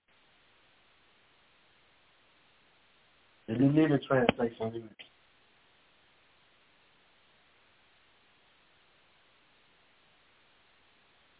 The 3.46 3.55
New 3.55 3.70
Living 3.70 3.98
Translation 4.09 5.12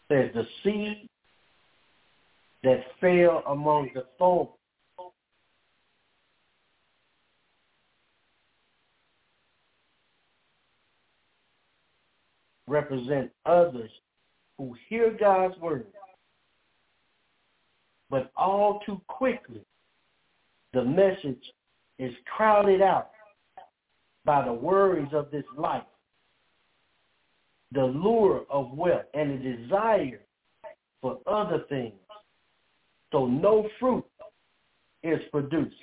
says 0.09 0.29
the 0.33 0.45
seed 0.63 1.07
that 2.63 2.83
fell 3.01 3.43
among 3.47 3.89
the 3.93 4.05
thorns. 4.17 4.49
Represent 12.67 13.29
others 13.45 13.91
who 14.57 14.75
hear 14.89 15.15
God's 15.19 15.57
word 15.59 15.85
but 18.13 18.31
all 18.37 18.79
too 18.85 19.01
quickly, 19.07 19.65
the 20.71 20.85
message 20.85 21.43
is 21.97 22.13
crowded 22.37 22.79
out 22.79 23.09
by 24.23 24.45
the 24.45 24.53
worries 24.53 25.11
of 25.13 25.31
this 25.31 25.45
life, 25.57 25.81
the 27.73 27.83
lure 27.83 28.43
of 28.49 28.71
wealth, 28.71 29.05
and 29.13 29.31
the 29.31 29.57
desire 29.57 30.21
for 31.01 31.19
other 31.27 31.65
things. 31.69 31.93
So 33.11 33.27
no 33.27 33.67
fruit 33.79 34.05
is 35.03 35.19
produced. 35.31 35.75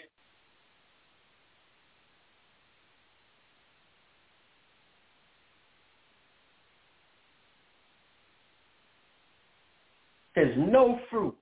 There's 10.34 10.56
no 10.56 10.98
fruit 11.10 11.36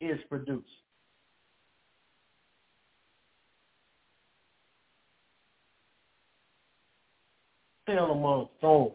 is 0.00 0.18
produced. 0.28 0.68
Fell 7.90 8.10
among 8.12 8.48
thorns. 8.60 8.94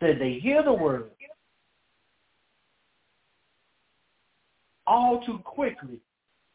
Did 0.00 0.20
they 0.20 0.38
hear 0.40 0.62
the 0.62 0.72
word 0.72 1.10
all 4.86 5.20
too 5.26 5.38
quickly. 5.42 5.98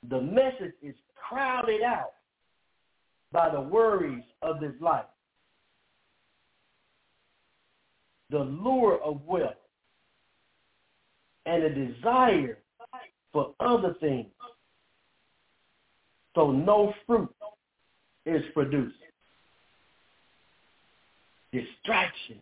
The 0.09 0.21
message 0.21 0.73
is 0.81 0.95
crowded 1.15 1.81
out 1.81 2.13
by 3.33 3.49
the 3.49 3.59
worries 3.59 4.23
of 4.41 4.61
this 4.61 4.73
life. 4.79 5.05
the 8.31 8.39
lure 8.39 8.99
of 9.03 9.21
wealth 9.27 9.53
and 11.45 11.63
a 11.63 11.69
desire 11.69 12.57
for 13.33 13.53
other 13.59 13.95
things. 13.99 14.27
So 16.35 16.51
no 16.51 16.93
fruit 17.05 17.33
is 18.25 18.43
produced. 18.53 18.95
Distraction. 21.51 22.41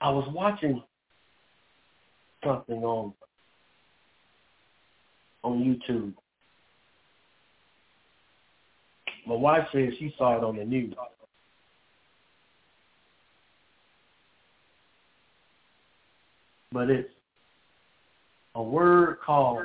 I 0.00 0.08
was 0.08 0.26
watching 0.32 0.82
something 2.42 2.82
on 2.82 3.12
on 5.42 5.58
YouTube. 5.58 6.14
My 9.26 9.34
wife 9.34 9.66
says 9.72 9.92
she 9.98 10.14
saw 10.16 10.38
it 10.38 10.44
on 10.44 10.56
the 10.56 10.64
news. 10.64 10.94
But 16.72 16.90
it's 16.90 17.10
a 18.54 18.62
word 18.62 19.18
called 19.24 19.58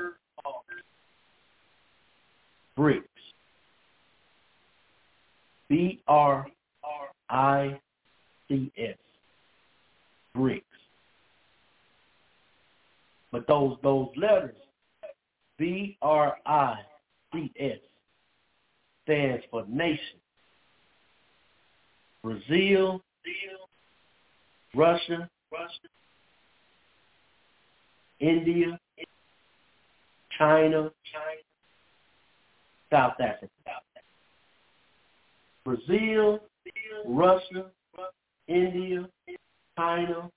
BRICS. 2.77 3.03
B 5.69 6.01
R 6.07 6.47
I 7.29 7.79
C 8.47 8.71
S. 8.77 8.97
BRICS. 10.35 10.61
But 13.31 13.47
those 13.47 13.77
those 13.83 14.09
letters, 14.15 14.55
B 15.57 15.97
R 16.01 16.37
I 16.45 16.75
C 17.33 17.51
S, 17.59 17.79
stands 19.03 19.43
for 19.51 19.65
nation. 19.67 20.19
Brazil, 22.23 23.01
Russia, 24.73 25.29
India, 28.19 28.80
China, 30.38 30.91
South 32.91 33.19
Africa. 33.19 33.49
Brazil, 35.63 36.39
Russia, 37.08 37.65
India, 38.47 39.10
China, 39.78 40.30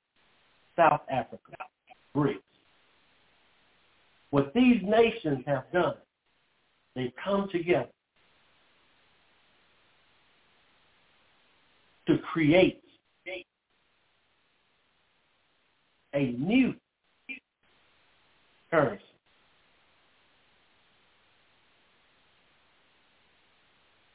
South 0.77 1.03
Africa, 1.11 1.57
BRICS. 2.17 2.39
What 4.31 4.53
these 4.55 4.83
nations 4.83 5.45
have 5.47 5.65
done, 5.73 5.95
they've 6.95 7.13
come 7.23 7.49
together 7.51 7.89
to 12.07 12.19
create 12.33 12.83
a 16.15 16.33
new 16.39 16.75
currency. 18.71 19.05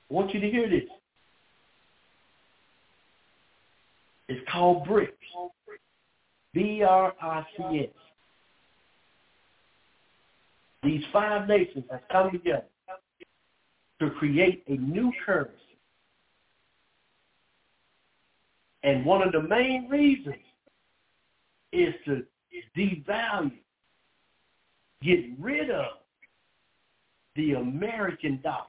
I 0.10 0.14
want 0.14 0.34
you 0.34 0.40
to 0.40 0.50
hear 0.50 0.70
this. 0.70 0.84
It's 4.30 4.48
called 4.52 4.88
BRICS. 4.88 5.10
B-R-I-C-S. 6.54 7.90
These 10.84 11.04
five 11.12 11.48
nations 11.48 11.86
have 11.90 12.02
come 12.12 12.32
together 12.32 12.66
to 14.00 14.10
create 14.12 14.64
a 14.68 14.74
new 14.74 15.12
currency. 15.26 15.54
And 18.84 19.06
one 19.06 19.22
of 19.26 19.32
the 19.32 19.42
main 19.42 19.88
reasons 19.90 20.36
is 21.72 21.94
to 22.06 22.24
devalue, 22.78 23.52
get 25.04 25.26
rid 25.40 25.70
of 25.70 25.86
the 27.36 27.54
American 27.54 28.40
dollar. 28.42 28.66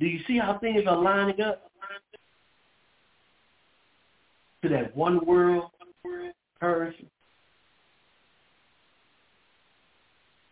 Do 0.00 0.06
you 0.06 0.20
see 0.26 0.38
how 0.38 0.58
things 0.58 0.82
are 0.86 1.00
lining 1.00 1.40
up 1.40 1.70
to 4.62 4.68
that 4.68 4.94
one 4.96 5.24
world 5.24 5.70
currency? 6.60 7.06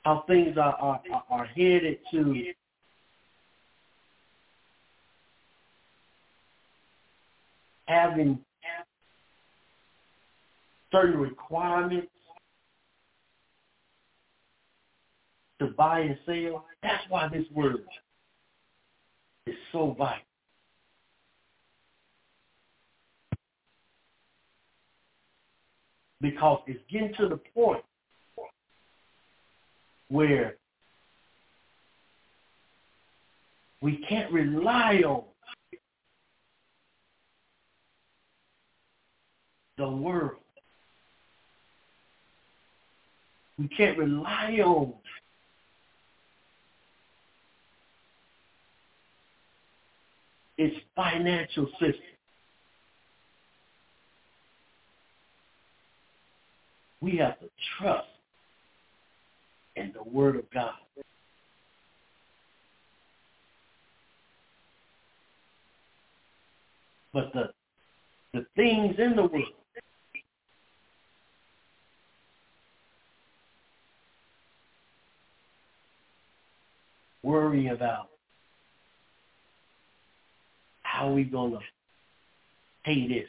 How 0.05 0.25
things 0.27 0.57
are, 0.57 0.75
are, 0.75 1.01
are 1.29 1.45
headed 1.45 1.99
to 2.13 2.53
having 7.87 8.39
certain 10.91 11.19
requirements 11.19 12.09
to 15.59 15.67
buy 15.69 16.01
and 16.01 16.19
sell. 16.27 16.67
That's 16.83 17.03
why 17.09 17.29
this 17.29 17.45
word 17.55 17.85
is 19.47 19.55
so 19.73 19.95
vital. 19.99 20.23
Because 26.21 26.61
it's 26.67 26.81
getting 26.91 27.13
to 27.19 27.29
the 27.29 27.41
point 27.53 27.83
where 30.09 30.57
we 33.81 33.97
can't 34.09 34.33
rely 34.33 35.03
on 35.05 35.25
the 39.79 39.89
world. 39.89 40.37
We 43.59 43.69
can't 43.69 43.99
rely 43.99 44.59
on 44.65 44.95
its 50.59 50.77
financial 50.95 51.67
system. 51.73 51.95
We 57.01 57.17
have 57.17 57.39
to 57.41 57.49
trust 57.79 58.07
in 59.77 59.93
the 59.93 60.03
Word 60.03 60.37
of 60.37 60.51
God. 60.51 60.75
But 67.13 67.33
the 67.35 67.51
the 68.33 68.47
things 68.57 68.95
in 68.99 69.15
the 69.15 69.27
world 69.27 69.62
worry 77.23 77.69
about 77.69 78.09
how 80.83 81.13
we 81.13 81.25
to 81.53 81.59
pay 82.85 83.09
this? 83.09 83.29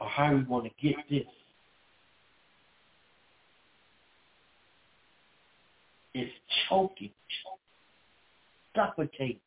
Or 0.00 0.08
how 0.08 0.34
we 0.34 0.42
to 0.64 0.86
get 0.86 0.96
this? 1.10 1.26
It's 6.14 6.32
choking, 6.68 7.10
suffocating, 8.74 9.38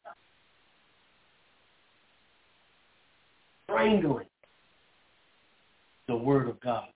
strangling 3.65 4.27
the 6.07 6.15
word 6.15 6.49
of 6.49 6.59
God. 6.61 6.87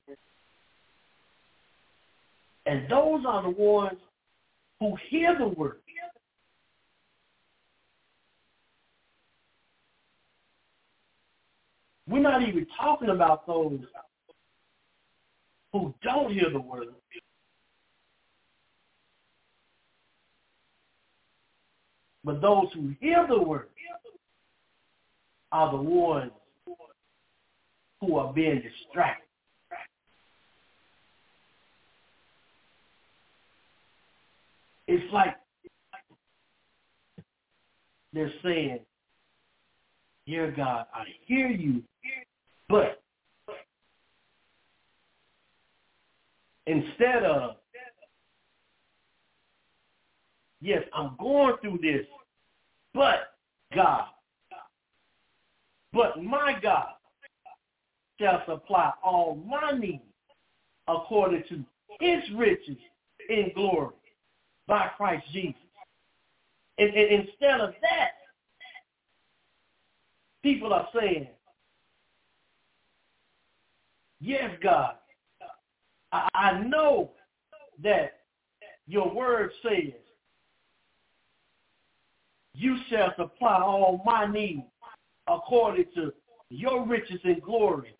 And 2.65 2.89
those 2.89 3.23
are 3.27 3.43
the 3.43 3.49
ones 3.49 3.99
who 4.79 4.95
hear 5.09 5.37
the 5.37 5.47
word. 5.47 5.79
We're 12.07 12.21
not 12.21 12.43
even 12.43 12.67
talking 12.77 13.09
about 13.09 13.47
those 13.47 13.79
who 15.73 15.93
don't 16.03 16.31
hear 16.31 16.49
the 16.51 16.59
word. 16.59 16.87
But 22.23 22.41
those 22.41 22.67
who 22.73 22.93
hear 22.99 23.25
the 23.27 23.41
word 23.41 23.69
are 25.51 25.71
the 25.71 25.81
ones 25.81 26.31
who 28.01 28.17
are 28.17 28.33
being 28.33 28.61
distracted. 28.61 29.24
It's 34.87 35.11
like 35.13 35.35
they're 38.13 38.31
saying, 38.43 38.79
Dear 40.27 40.51
God, 40.51 40.85
I 40.93 41.03
hear 41.25 41.49
you, 41.49 41.83
but 42.67 43.03
instead 46.65 47.23
of 47.23 47.57
yes, 50.61 50.83
I'm 50.93 51.15
going 51.19 51.55
through 51.61 51.79
this, 51.81 52.07
but 52.93 53.35
God, 53.73 54.05
but 55.93 56.23
my 56.23 56.57
God 56.61 56.87
shall 58.19 58.41
supply 58.47 58.91
all 59.03 59.35
my 59.47 59.77
needs 59.77 60.01
according 60.87 61.43
to 61.49 61.63
his 61.99 62.23
riches 62.35 62.77
in 63.29 63.51
glory 63.53 63.93
by 64.67 64.87
Christ 64.97 65.25
Jesus. 65.31 65.61
And, 66.77 66.89
and 66.89 67.27
instead 67.27 67.61
of 67.61 67.73
that, 67.81 68.11
people 70.43 70.73
are 70.73 70.87
saying, 70.93 71.27
yes, 74.19 74.51
God, 74.61 74.95
I, 76.11 76.27
I 76.33 76.63
know 76.63 77.11
that 77.83 78.19
your 78.87 79.13
word 79.13 79.51
says, 79.63 79.93
you 82.53 82.77
shall 82.89 83.13
supply 83.17 83.59
all 83.61 84.01
my 84.05 84.25
needs 84.25 84.63
according 85.27 85.85
to 85.95 86.13
your 86.49 86.85
riches 86.85 87.19
and 87.23 87.41
glory 87.41 87.95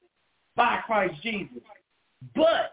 by 0.56 0.80
Christ 0.86 1.21
Jesus. 1.21 1.62
But 2.36 2.71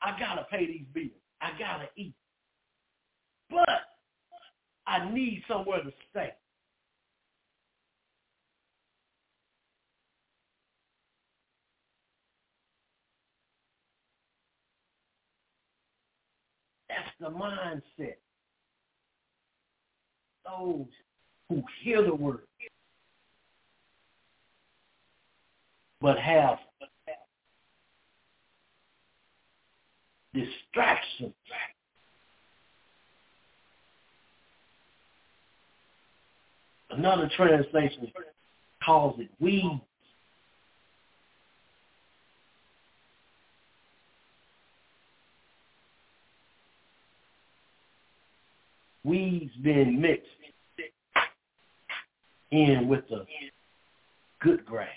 I 0.00 0.18
got 0.18 0.36
to 0.36 0.46
pay 0.50 0.66
these 0.66 0.86
bills. 0.94 1.10
I 1.40 1.50
got 1.58 1.78
to 1.78 1.88
eat. 1.96 2.14
But 3.52 3.68
I 4.86 5.10
need 5.12 5.42
somewhere 5.46 5.82
to 5.82 5.92
stay. 6.10 6.30
That's 16.88 17.08
the 17.20 17.28
mindset. 17.28 18.16
Those 20.44 20.86
who 21.48 21.62
hear 21.82 22.02
the 22.02 22.14
word 22.14 22.40
but 26.02 26.18
have 26.18 26.58
distractions. 30.34 31.32
Another 36.92 37.30
translation 37.36 38.12
calls 38.84 39.18
it 39.18 39.28
weeds. 39.40 39.80
Weeds 49.04 49.50
being 49.62 50.00
mixed 50.00 50.26
in 52.50 52.88
with 52.88 53.08
the 53.08 53.24
good 54.40 54.64
grass. 54.64 54.88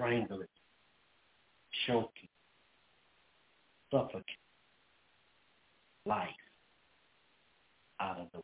strangle 0.00 0.40
it, 0.40 0.48
choke 1.86 2.12
it, 2.22 2.30
suffocate 3.90 4.39
life 6.10 6.28
out 8.00 8.18
of 8.18 8.26
the 8.32 8.40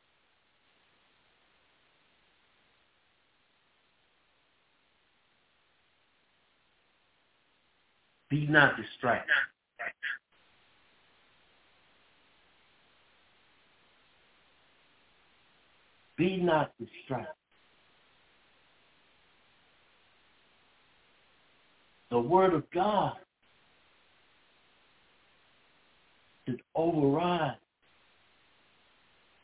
Be 8.28 8.46
not 8.48 8.76
distracted. 8.76 9.30
Be 16.16 16.38
not 16.38 16.72
distracted. 16.78 17.36
the 22.10 22.18
word 22.18 22.54
of 22.54 22.62
God 22.70 23.12
should 26.46 26.62
override 26.74 27.56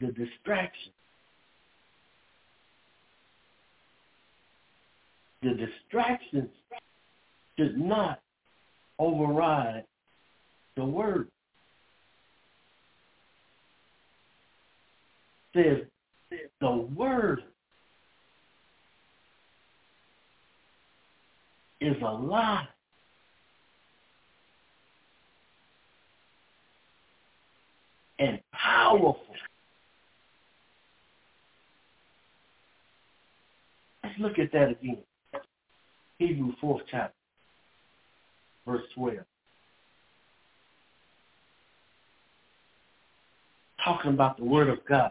the 0.00 0.08
distraction. 0.08 0.92
The 5.42 5.54
distractions 5.54 6.50
should 7.58 7.76
not 7.78 8.20
override 8.98 9.84
the 10.76 10.84
word. 10.84 11.28
Says 15.54 15.78
the 16.60 16.70
word 16.96 17.42
is 21.80 21.96
a 22.00 22.12
And 28.22 28.38
powerful. 28.52 29.16
Let's 34.04 34.14
look 34.20 34.38
at 34.38 34.52
that 34.52 34.70
again. 34.70 34.98
Hebrew 36.18 36.52
4th 36.62 36.82
chapter, 36.88 37.12
verse 38.64 38.84
12. 38.94 39.16
Talking 43.84 44.12
about 44.12 44.36
the 44.36 44.44
word 44.44 44.68
of 44.68 44.78
God. 44.88 45.10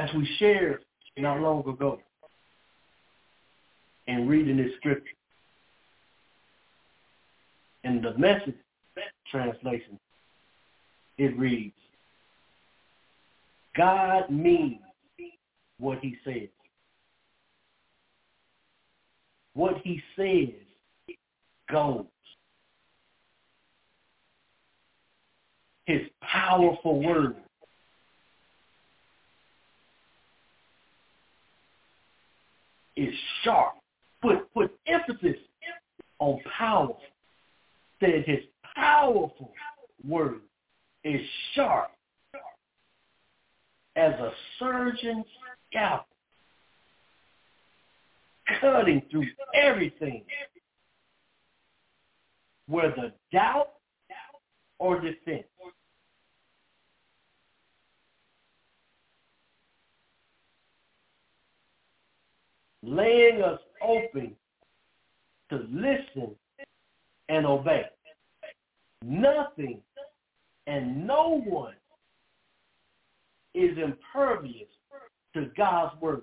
As 0.00 0.08
we 0.14 0.26
shared 0.38 0.82
not 1.18 1.40
long 1.40 1.60
ago 1.68 2.00
in 4.06 4.26
reading 4.26 4.56
this 4.56 4.72
scripture. 4.78 5.04
In 7.84 8.00
the 8.00 8.16
message 8.16 8.54
translation, 9.30 9.98
it 11.18 11.38
reads, 11.38 11.74
God 13.76 14.30
means 14.30 14.80
what 15.78 15.98
he 16.00 16.16
says. 16.24 16.48
What 19.52 19.76
he 19.84 20.02
says 20.16 20.54
goes. 21.70 22.06
His 25.84 26.00
powerful 26.22 27.02
word 27.02 27.36
is 33.00 33.14
sharp. 33.42 33.74
Put 34.22 34.52
put 34.52 34.72
emphasis 34.86 35.38
on 36.18 36.38
power. 36.58 36.94
Said 38.00 38.24
his 38.26 38.40
powerful 38.74 39.52
word 40.06 40.40
is 41.04 41.20
sharp 41.54 41.90
as 43.96 44.12
a 44.12 44.30
surgeon's 44.58 45.26
scalpel, 45.68 46.06
cutting 48.60 49.02
through 49.10 49.26
everything, 49.54 50.22
whether 52.68 53.12
doubt 53.32 53.70
or 54.78 55.00
defense. 55.00 55.44
Laying 62.82 63.42
us 63.42 63.60
open 63.82 64.34
to 65.50 65.56
listen 65.70 66.34
and 67.28 67.46
obey. 67.46 67.84
Nothing 69.02 69.80
and 70.66 71.06
no 71.06 71.42
one 71.46 71.74
is 73.54 73.76
impervious 73.78 74.68
to 75.34 75.50
God's 75.56 76.00
word. 76.00 76.22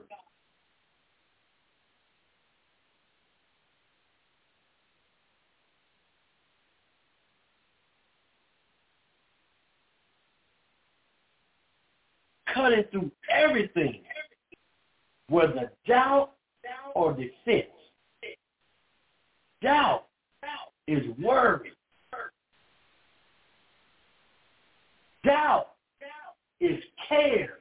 Cutting 12.53 12.86
through 12.91 13.12
everything, 13.30 14.01
whether 15.30 15.72
doubt 15.86 16.32
or 16.95 17.13
defense. 17.13 17.68
Doubt 19.61 20.05
is 20.88 21.03
worry. 21.22 21.72
Doubt 25.24 25.68
is 26.59 26.82
care. 27.09 27.57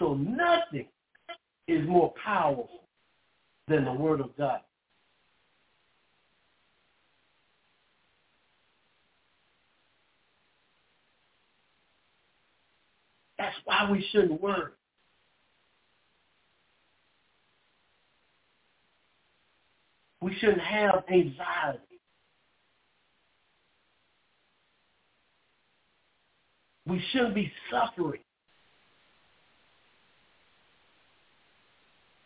So 0.00 0.14
nothing 0.14 0.86
is 1.66 1.88
more 1.88 2.12
powerful 2.22 2.68
than 3.68 3.84
the 3.84 3.92
Word 3.92 4.20
of 4.20 4.36
God. 4.36 4.60
That's 13.38 13.56
why 13.64 13.90
we 13.90 14.06
shouldn't 14.12 14.40
worry. 14.40 14.72
We 20.20 20.34
shouldn't 20.40 20.60
have 20.60 21.04
anxiety. 21.10 21.80
We 26.86 27.02
shouldn't 27.12 27.34
be 27.34 27.52
suffering 27.70 28.20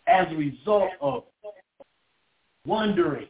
as 0.07 0.27
a 0.31 0.37
result 0.37 0.91
of 1.01 1.25
wondering 2.65 3.29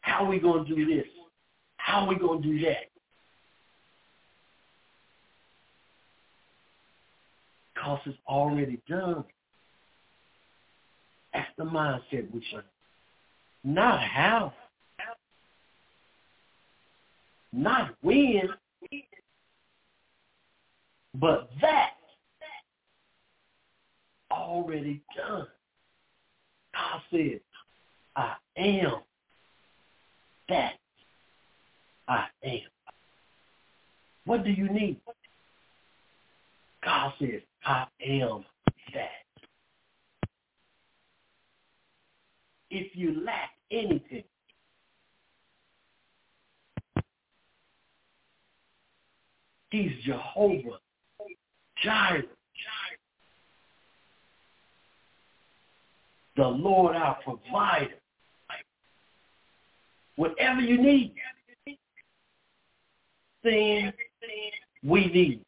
how 0.00 0.24
are 0.24 0.28
we 0.28 0.38
going 0.38 0.64
to 0.64 0.74
do 0.74 0.86
this? 0.86 1.06
How 1.76 2.00
are 2.00 2.08
we 2.08 2.16
going 2.16 2.42
to 2.42 2.48
do 2.48 2.60
that? 2.60 2.97
Because 7.88 8.02
it's 8.04 8.18
already 8.28 8.82
done. 8.86 9.24
That's 11.32 11.48
the 11.56 11.64
mindset 11.64 12.30
we 12.34 12.44
should. 12.50 12.64
Not 13.64 14.02
how. 14.02 14.52
Not 17.50 17.94
when. 18.02 18.50
But 21.14 21.48
that 21.62 21.92
already 24.30 25.00
done. 25.16 25.46
God 26.74 27.00
said, 27.10 27.40
I 28.16 28.34
am 28.58 29.00
that 30.50 30.74
I 32.06 32.26
am. 32.44 32.60
What 34.26 34.44
do 34.44 34.50
you 34.50 34.68
need? 34.68 35.00
God 36.84 37.14
says, 37.18 37.40
I 37.64 37.86
am 38.04 38.44
that. 38.94 39.10
If 42.70 42.96
you 42.96 43.24
lack 43.24 43.50
anything, 43.70 44.24
He's 49.70 49.92
Jehovah 50.04 50.78
Jireh. 51.82 52.22
The 56.36 56.46
Lord 56.46 56.94
our 56.94 57.18
provider. 57.24 57.94
Whatever 60.16 60.60
you 60.60 60.80
need, 60.80 61.14
then 63.42 63.92
we 64.84 65.06
need. 65.06 65.42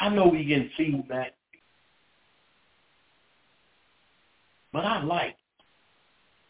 I 0.00 0.08
know 0.08 0.28
we 0.28 0.44
get 0.44 0.70
feedback, 0.76 1.34
but 4.72 4.84
I 4.84 5.02
like 5.02 5.36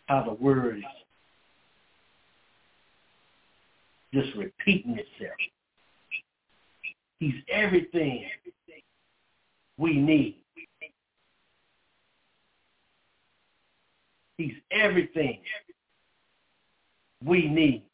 how 0.06 0.24
the 0.24 0.34
word 0.34 0.78
is 0.78 0.84
just 4.12 4.36
repeating 4.36 4.92
itself. 4.98 5.36
He's 7.20 7.34
everything 7.50 8.24
we 9.76 9.96
need. 9.96 10.36
He's 14.36 14.54
everything 14.70 15.40
we 17.24 17.48
need. 17.48 17.84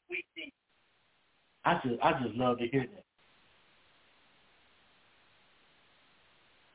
I 1.64 1.80
just 1.82 2.02
I 2.02 2.12
just 2.22 2.34
love 2.34 2.58
to 2.58 2.66
hear 2.66 2.82
that. 2.82 3.04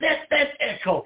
Let 0.02 0.28
that 0.32 0.50
echo. 0.60 1.06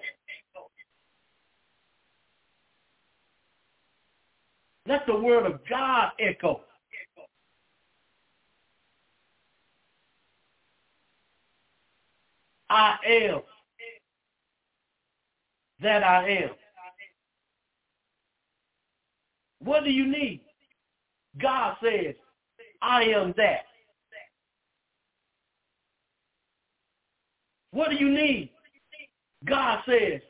Let 4.88 5.06
the 5.08 5.20
word 5.20 5.46
of 5.46 5.62
God 5.70 6.12
echo. 6.20 6.62
I 12.70 12.98
am 13.08 13.42
that 15.82 16.04
I 16.04 16.30
am. 16.30 16.50
What 19.60 19.84
do 19.84 19.92
you 19.92 20.08
need? 20.08 20.42
God 21.42 21.78
says, 21.84 22.16
I 22.82 23.04
am 23.04 23.34
that. 23.38 23.66
What 27.72 27.92
do 27.92 27.98
you 27.98 28.10
need? 28.10 28.53
God 29.46 29.80
says, 29.88 30.22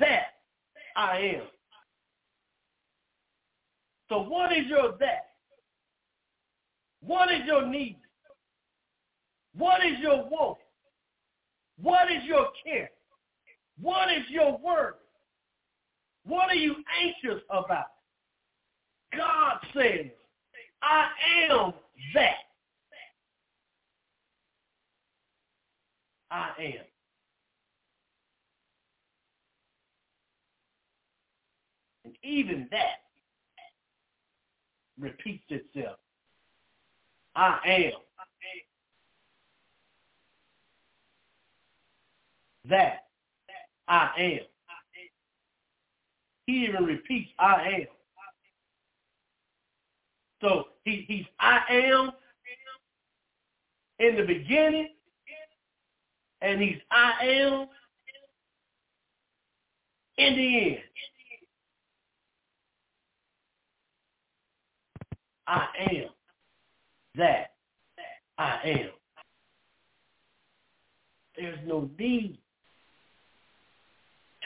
that 0.00 0.26
I 0.96 1.18
am. 1.36 1.42
So 4.08 4.22
what 4.22 4.52
is 4.52 4.66
your 4.66 4.96
that? 4.98 5.26
What 7.02 7.30
is 7.30 7.40
your 7.46 7.66
need? 7.66 7.98
What 9.56 9.84
is 9.84 9.98
your 10.00 10.28
want? 10.28 10.58
What 11.80 12.10
is 12.10 12.24
your 12.24 12.48
care? 12.64 12.90
What 13.80 14.10
is 14.10 14.24
your 14.30 14.58
worry? 14.58 14.94
What 16.24 16.50
are 16.50 16.54
you 16.54 16.76
anxious 17.02 17.42
about? 17.50 17.86
God 19.16 19.58
says, 19.74 20.06
I 20.82 21.08
am 21.50 21.72
that. 22.14 22.34
I 26.30 26.50
am. 26.58 26.84
And 32.04 32.14
even 32.28 32.68
that 32.70 33.02
repeats 35.00 35.44
itself. 35.48 35.98
I 37.34 37.58
am. 37.66 37.92
That 42.68 43.04
I 43.86 44.10
am. 44.18 44.40
He 46.46 46.64
even 46.64 46.84
repeats, 46.84 47.30
I 47.38 47.80
am. 47.80 47.86
So 50.40 50.64
he, 50.84 51.04
he's 51.08 51.26
I 51.40 51.60
am 51.70 52.10
in 53.98 54.16
the 54.16 54.22
beginning, 54.22 54.88
and 56.42 56.60
he's 56.60 56.78
I 56.90 57.12
am 57.22 57.66
in 60.18 60.36
the 60.36 60.70
end. 60.70 60.78
I 65.48 65.66
am 65.92 66.08
that 67.16 67.52
I 68.36 68.58
am. 68.64 68.90
There's 71.36 71.58
no 71.66 71.88
need 71.98 72.38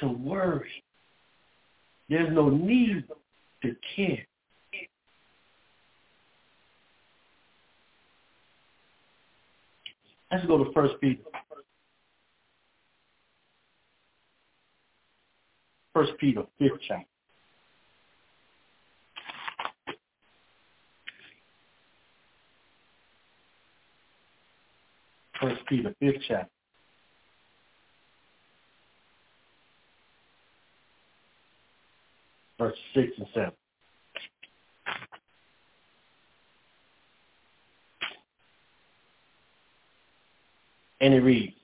to 0.00 0.08
worry. 0.08 0.84
There's 2.08 2.32
no 2.32 2.48
need 2.50 3.04
to 3.62 3.76
care. 3.96 4.26
Let's 10.30 10.46
go 10.46 10.62
to 10.62 10.72
First 10.72 10.94
Peter. 11.00 11.20
First 15.92 16.12
Peter, 16.18 16.44
fifth 16.58 16.78
chapter. 16.86 17.11
First 25.42 25.60
Peter, 25.68 25.92
fifth 25.98 26.22
chapter. 26.28 26.48
verse 32.62 32.78
6 32.94 33.08
and 33.18 33.26
7. 33.34 33.50
And 41.00 41.14
it 41.14 41.20
reads, 41.20 41.54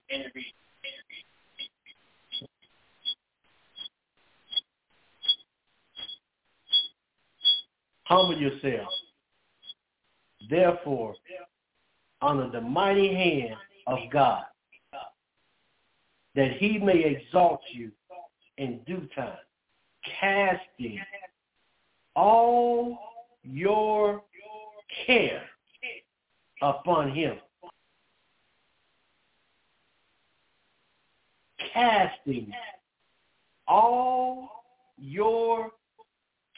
Humble 8.07 8.39
yourself, 8.39 8.89
therefore, 10.51 11.15
under 12.21 12.51
the 12.51 12.61
mighty 12.61 13.15
hand 13.15 13.55
of 13.89 13.99
God, 14.13 14.45
that 16.35 16.53
he 16.59 16.79
may 16.79 17.05
exalt 17.05 17.61
you 17.73 17.91
in 18.59 18.81
due 18.87 19.09
time, 19.17 19.39
casting 20.21 21.01
all 22.15 22.99
your 23.43 24.23
care 25.07 25.43
upon 26.61 27.15
him. 27.15 27.37
Casting 31.73 32.53
all 33.67 34.49
your 34.99 35.71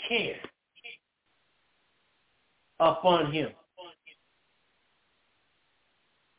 care 0.08 0.40
upon 2.80 3.32
him. 3.32 3.50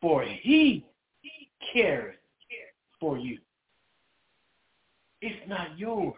For 0.01 0.23
he 0.23 0.85
cares 1.73 2.15
for 2.99 3.17
you. 3.17 3.37
It's 5.21 5.47
not 5.47 5.77
yours 5.77 6.15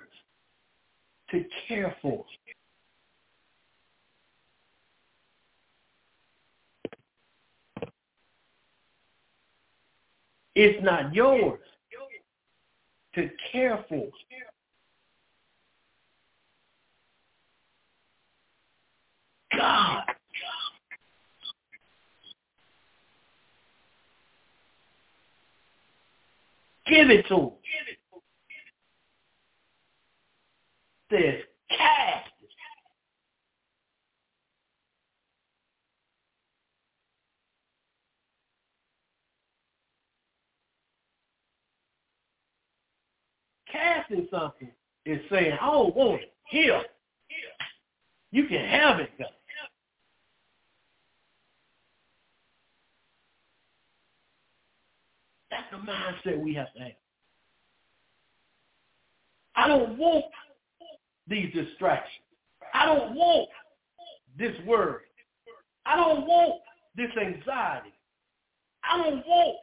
to 1.31 1.43
care 1.67 1.95
for. 2.01 2.25
It's 10.55 10.84
not 10.84 11.13
yours 11.13 11.59
to 13.15 13.29
care 13.51 13.84
for. 13.89 14.07
God. 19.55 20.03
Give 26.88 27.09
it 27.09 27.27
to 27.27 27.36
him. 27.36 27.51
Says 31.09 31.43
cast 31.69 32.29
it. 32.41 32.49
Casting 43.71 44.27
something 44.31 44.71
is 45.05 45.19
saying, 45.31 45.57
I 45.61 45.65
don't 45.67 45.95
want 45.95 46.21
it. 46.21 46.34
Here. 46.49 46.81
You 48.31 48.47
can 48.47 48.65
have 48.67 48.99
it, 48.99 49.11
God. 49.17 49.27
That's 55.53 55.69
the 55.69 55.91
mindset 55.91 56.43
we 56.43 56.55
have 56.55 56.73
to 56.73 56.79
have. 56.79 56.91
I 59.55 59.67
don't 59.67 59.99
want 59.99 60.25
these 61.27 61.53
distractions. 61.53 62.25
I 62.73 62.87
don't 62.87 63.13
want 63.13 63.49
this 64.37 64.55
worry. 64.65 65.03
I 65.85 65.95
don't 65.95 66.25
want 66.25 66.61
this 66.95 67.11
anxiety. 67.21 67.93
I 68.83 68.97
don't 68.97 69.23
want 69.27 69.57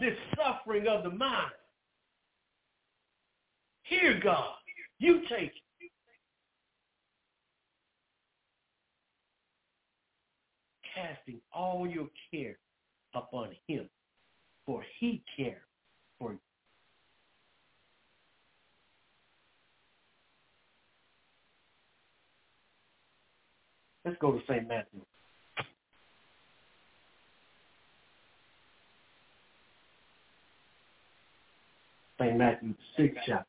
this 0.00 0.16
suffering 0.36 0.88
of 0.88 1.04
the 1.04 1.10
mind. 1.10 1.52
Here, 3.84 4.20
God, 4.20 4.54
you 4.98 5.20
take 5.28 5.52
it. 5.52 5.90
Casting 10.96 11.40
all 11.52 11.86
your 11.86 12.08
care 12.32 12.58
upon 13.14 13.50
him, 13.68 13.88
for 14.68 14.84
he 15.00 15.22
cares 15.34 15.56
for 16.18 16.32
you. 16.32 16.38
Let's 24.04 24.18
go 24.20 24.32
to 24.32 24.40
St. 24.46 24.68
Matthew. 24.68 25.00
St. 32.20 32.36
Matthew 32.36 32.74
6 32.98 33.14
chapter. 33.26 33.46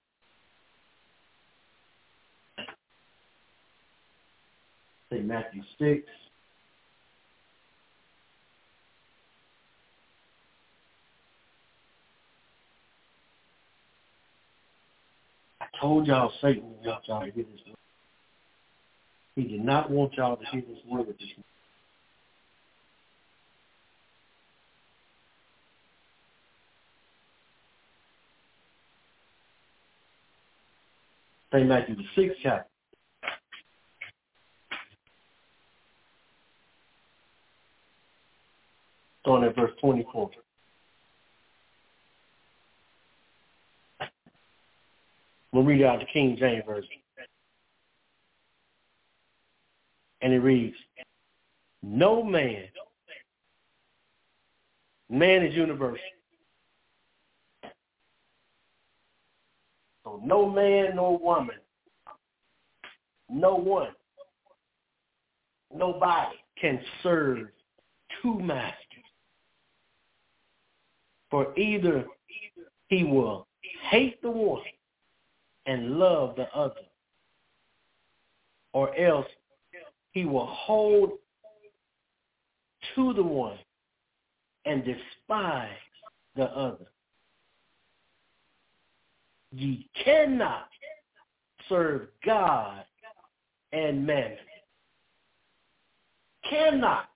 St. 5.12 5.26
Matthew 5.26 5.64
6. 5.80 6.02
Told 15.80 16.08
y'all 16.08 16.32
Satan 16.42 16.64
wants 16.84 17.08
y'all 17.08 17.26
to 17.26 17.32
hear 17.32 17.44
this 17.44 17.62
word. 17.68 17.76
He 19.36 19.44
did 19.44 19.64
not 19.64 19.90
want 19.90 20.14
y'all 20.14 20.36
to 20.36 20.46
hear 20.52 20.62
this 20.62 20.80
word 20.88 21.08
this 21.08 21.18
morning. 21.20 21.44
St. 31.52 31.68
Matthew 31.68 31.96
the 31.96 32.04
sixth 32.16 32.40
chapter. 32.44 32.66
Starting 39.22 39.50
at 39.50 39.56
verse 39.56 39.72
24. 39.82 40.30
We'll 45.52 45.64
read 45.64 45.84
out 45.84 46.00
the 46.00 46.06
King 46.06 46.38
James 46.38 46.64
Version. 46.66 46.90
And 50.22 50.34
it 50.34 50.40
reads, 50.40 50.76
No 51.82 52.24
man, 52.24 52.66
man 55.10 55.44
is 55.44 55.56
universal. 55.56 56.00
So 60.04 60.22
no 60.24 60.50
man, 60.50 60.96
no 60.96 61.20
woman, 61.22 61.56
no 63.30 63.56
one, 63.56 63.92
nobody 65.74 66.36
can 66.60 66.80
serve 67.02 67.48
two 68.22 68.40
masters. 68.40 68.76
For 71.32 71.58
either 71.58 72.06
he 72.88 73.04
will 73.04 73.48
hate 73.90 74.22
the 74.22 74.32
one 74.32 74.62
and 75.70 76.00
love 76.00 76.36
the 76.36 76.48
other, 76.56 76.82
or 78.74 78.96
else 78.98 79.28
he 80.14 80.26
will 80.26 80.48
hold 80.48 81.12
to 82.96 83.14
the 83.14 83.22
one 83.22 83.60
and 84.66 84.84
despise 84.84 85.70
the 86.36 86.46
other. 86.46 86.88
Ye 89.52 89.88
cannot 90.04 90.70
serve 91.68 92.08
God 92.26 92.84
and 93.72 94.08
mammon. 94.08 94.38
Cannot 96.50 97.10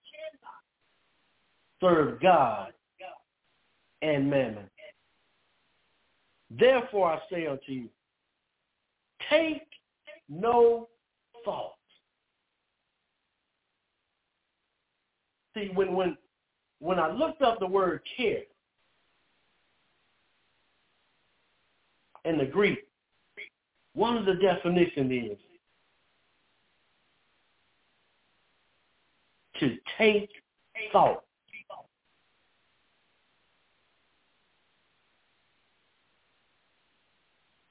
serve 1.81 2.21
God 2.21 2.71
and 4.03 4.29
mammon. 4.29 4.69
Therefore 6.51 7.13
I 7.13 7.19
say 7.31 7.47
unto 7.47 7.71
you, 7.71 7.89
take 9.33 9.67
no 10.29 10.87
thought. 11.45 11.75
See, 15.55 15.69
when 15.73 15.93
when 15.93 16.17
when 16.79 16.99
I 16.99 17.11
looked 17.11 17.41
up 17.41 17.59
the 17.59 17.67
word 17.67 18.01
care 18.17 18.41
in 22.25 22.37
the 22.37 22.45
Greek, 22.45 22.79
one 23.93 24.17
of 24.17 24.25
the 24.25 24.35
definitions 24.35 25.11
is 25.31 25.37
to 29.59 29.77
take 29.97 30.29
thought. 30.91 31.23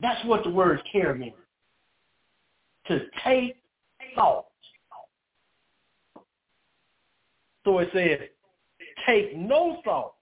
That's 0.00 0.24
what 0.24 0.42
the 0.42 0.50
word 0.50 0.82
care 0.90 1.14
means. 1.14 1.34
To 2.98 3.06
take 3.24 3.56
thought. 4.14 4.46
So 7.64 7.78
it 7.78 7.88
says, 7.92 8.28
take 9.06 9.36
no 9.36 9.80
thought. 9.84 10.14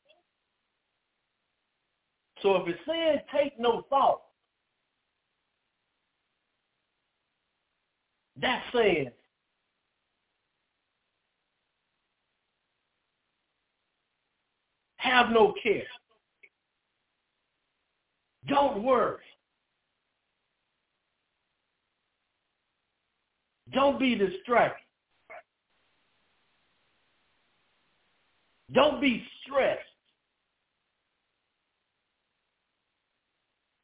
So 2.43 2.57
if 2.57 2.69
it 2.69 2.77
says 2.87 3.21
take 3.35 3.59
no 3.59 3.83
thought, 3.91 4.23
that's 8.41 8.65
saying 8.75 9.11
have 14.97 15.31
no 15.31 15.55
care. 15.63 15.83
Don't 18.49 18.83
worry. 18.83 19.19
Don't 23.73 23.99
be 23.99 24.15
distracted. 24.15 24.85
Don't 28.73 29.01
be 29.01 29.25
stressed. 29.43 29.81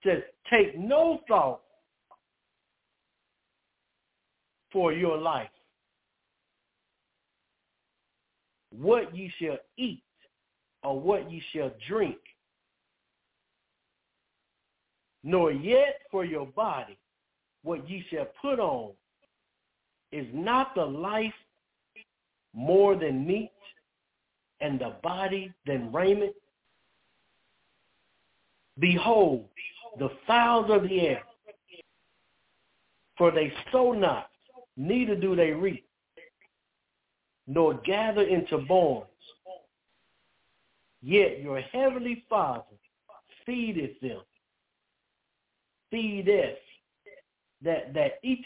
Just 0.03 0.23
take 0.51 0.79
no 0.79 1.21
thought 1.27 1.61
for 4.73 4.93
your 4.93 5.19
life. 5.19 5.49
What 8.71 9.17
you 9.17 9.29
shall 9.41 9.59
eat 9.77 10.03
or 10.85 11.01
what 11.01 11.31
you 11.31 11.41
shall 11.53 11.73
drink, 11.89 12.19
nor 15.25 15.51
yet 15.51 16.01
for 16.11 16.25
your 16.25 16.47
body 16.47 16.99
what 17.67 17.91
you 17.91 18.01
shall 18.11 18.29
put 18.41 18.61
on. 18.61 18.93
Is 20.13 20.27
not 20.33 20.75
the 20.75 20.85
life 20.85 21.35
more 22.55 22.97
than 22.97 23.27
meat 23.27 23.51
and 24.61 24.81
the 24.81 24.95
body 25.03 25.53
than 25.67 25.93
raiment? 25.93 26.35
Behold, 28.79 29.49
the 29.99 30.11
fowls 30.27 30.71
of 30.71 30.83
the 30.89 31.01
air, 31.01 31.23
for 33.17 33.31
they 33.31 33.53
sow 33.73 33.93
not, 33.93 34.31
neither 34.77 35.17
do 35.17 35.35
they 35.35 35.53
reap, 35.53 35.87
nor 37.47 37.75
gather 37.75 38.23
into 38.23 38.59
barns. 38.59 39.07
Yet 41.03 41.41
your 41.41 41.61
heavenly 41.61 42.25
Father 42.29 42.65
feedeth 43.47 44.01
them. 44.01 44.21
Feedeth. 45.93 46.57
That 47.63 47.95
that 47.95 48.19
ETH 48.23 48.45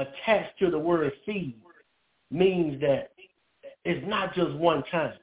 attached 0.00 0.58
to 0.58 0.70
the 0.70 0.78
word 0.78 1.12
feed 1.26 1.56
means 2.30 2.80
that 2.80 3.12
it's 3.84 4.06
not 4.06 4.34
just 4.34 4.52
one 4.54 4.82
time. 4.90 5.14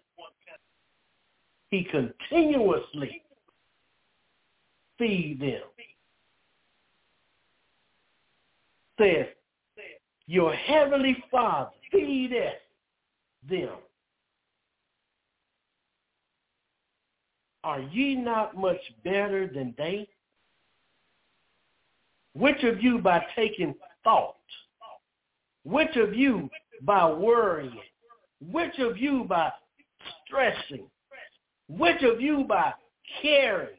He 1.69 1.83
continuously 1.83 3.21
feed 4.97 5.39
them. 5.39 5.61
Says, 8.99 9.25
your 10.27 10.53
heavenly 10.53 11.23
Father 11.29 11.69
feedeth 11.91 12.53
them. 13.49 13.75
Are 17.63 17.81
ye 17.81 18.15
not 18.15 18.55
much 18.55 18.79
better 19.03 19.47
than 19.47 19.73
they? 19.77 20.07
Which 22.33 22.63
of 22.63 22.81
you 22.81 22.99
by 22.99 23.25
taking 23.35 23.73
thought? 24.03 24.35
Which 25.65 25.95
of 25.95 26.13
you 26.13 26.49
by 26.83 27.11
worrying? 27.11 27.81
Which 28.39 28.77
of 28.77 28.97
you 28.99 29.25
by 29.27 29.51
stressing? 30.25 30.87
Which 31.67 32.03
of 32.03 32.21
you 32.21 32.45
by 32.47 32.73
caring? 33.21 33.77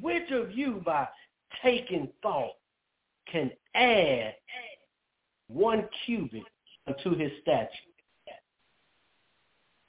Which 0.00 0.30
of 0.30 0.52
you 0.52 0.80
by 0.86 1.08
taking 1.60 2.08
thought 2.22 2.52
can 3.30 3.50
add 3.74 4.34
one 5.48 5.88
cubit 6.06 6.44
unto 6.86 7.18
his 7.18 7.32
stature? 7.42 7.68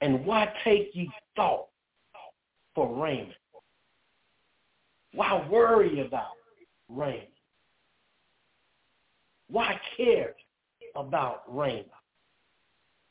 And 0.00 0.26
why 0.26 0.52
take 0.64 0.90
ye 0.94 1.08
thought 1.36 1.68
for 2.74 2.92
raiment? 3.00 3.30
Why 5.14 5.46
worry 5.48 6.00
about 6.00 6.32
raiment? 6.88 7.31
Why 9.52 9.78
care 9.98 10.34
about 10.96 11.42
rain? 11.46 11.84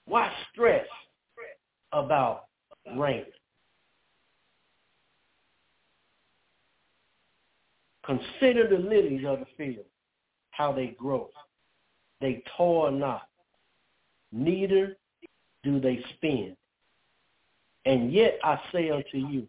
Why 0.06 0.32
stress 0.52 0.88
about 1.94 2.46
rain? 2.98 3.26
Consider 8.04 8.68
the 8.68 8.80
lilies 8.80 9.24
of 9.28 9.40
the 9.40 9.46
field, 9.56 9.86
how 10.50 10.72
they 10.72 10.96
grow. 10.98 11.30
They 12.20 12.44
toil 12.58 12.92
not, 12.92 13.28
neither 14.32 14.98
do 15.64 15.80
they 15.80 16.04
spin. 16.16 16.58
And 17.86 18.12
yet 18.12 18.40
I 18.44 18.60
say 18.72 18.90
unto 18.90 19.18
you 19.18 19.48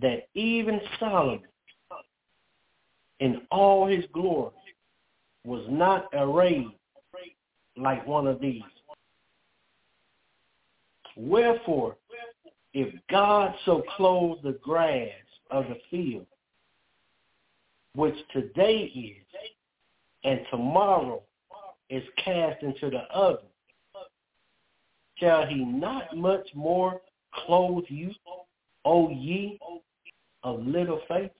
that 0.00 0.28
even 0.32 0.80
Solomon 0.98 1.42
in 3.20 3.42
all 3.50 3.86
his 3.86 4.04
glory 4.14 4.52
was 5.44 5.64
not 5.68 6.06
arrayed 6.14 6.70
like 7.76 8.06
one 8.06 8.26
of 8.26 8.40
these. 8.40 8.62
Wherefore, 11.16 11.96
if 12.72 12.92
God 13.08 13.54
so 13.64 13.82
clothes 13.96 14.40
the 14.42 14.58
grass 14.62 15.10
of 15.50 15.66
the 15.68 15.78
field, 15.90 16.26
which 17.94 18.16
today 18.32 18.90
is, 18.94 19.24
and 20.24 20.40
tomorrow 20.50 21.22
is 21.90 22.02
cast 22.16 22.62
into 22.62 22.90
the 22.90 23.02
oven, 23.14 23.44
shall 25.16 25.46
he 25.46 25.64
not 25.64 26.16
much 26.16 26.48
more 26.54 27.00
clothe 27.32 27.84
you, 27.88 28.10
O 28.84 29.10
ye 29.10 29.58
of 30.42 30.66
little 30.66 31.00
faith? 31.06 31.30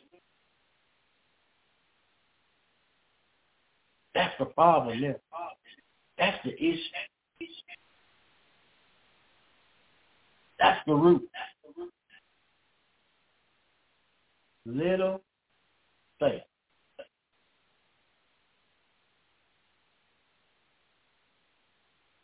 That's 4.14 4.34
the 4.38 4.46
problem 4.46 5.00
there. 5.00 5.18
That's 6.18 6.38
the 6.44 6.54
issue. 6.54 6.78
That's 10.58 10.80
the 10.86 10.94
root. 10.94 11.28
Little 14.66 15.20
faith. 16.20 16.42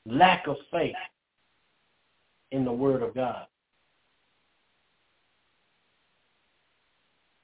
Lack 0.07 0.47
of 0.47 0.57
faith 0.71 0.95
in 2.53 2.65
the 2.65 2.73
Word 2.73 3.03
of 3.03 3.15
God. 3.15 3.47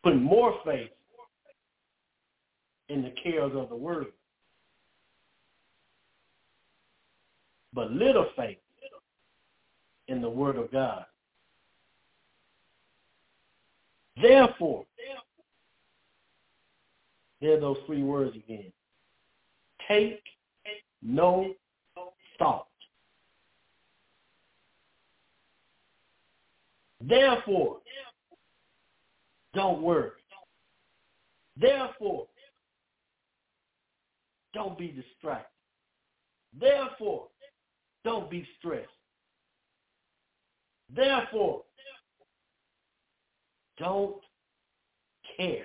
Put 0.03 0.17
more 0.17 0.55
faith 0.65 0.91
in 2.89 3.03
the 3.03 3.13
cares 3.23 3.53
of 3.55 3.69
the 3.69 3.77
Word. 3.77 4.07
But 7.77 7.93
little 7.93 8.27
faith 8.35 8.57
in 10.09 10.23
the 10.23 10.29
word 10.29 10.57
of 10.57 10.73
God. 10.73 11.05
Therefore, 14.21 14.87
there 17.43 17.59
are 17.59 17.61
those 17.61 17.77
three 17.87 18.03
words 18.03 18.35
again. 18.35 18.73
Take 19.87 20.23
no 21.03 21.53
thought. 22.39 22.67
Therefore, 27.03 27.77
don't 29.55 29.83
worry. 29.83 30.13
Therefore, 31.59 32.27
don't 34.55 34.79
be 34.79 34.89
distracted. 34.89 35.51
Therefore, 36.59 37.27
don't 38.07 38.31
be 38.31 38.47
stressed. 38.57 38.87
Therefore, 40.95 41.65
don't 43.79 44.23
care. 45.37 45.65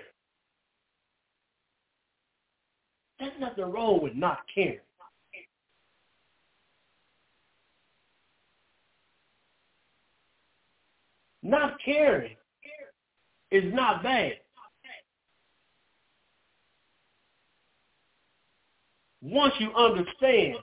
There's 3.20 3.30
nothing 3.38 3.70
wrong 3.70 4.02
with 4.02 4.16
not 4.16 4.38
caring. 4.52 4.80
Not 11.44 11.76
caring 11.84 12.34
is 13.52 13.72
not 13.72 14.02
bad. 14.02 14.32
Once 19.20 19.54
you 19.60 19.72
understand 19.74 20.56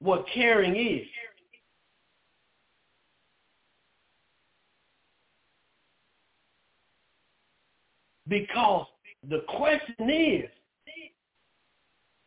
what 0.00 0.24
caring 0.32 0.76
is, 0.76 1.06
because 8.28 8.86
the 9.28 9.40
question 9.48 10.10
is, 10.10 10.48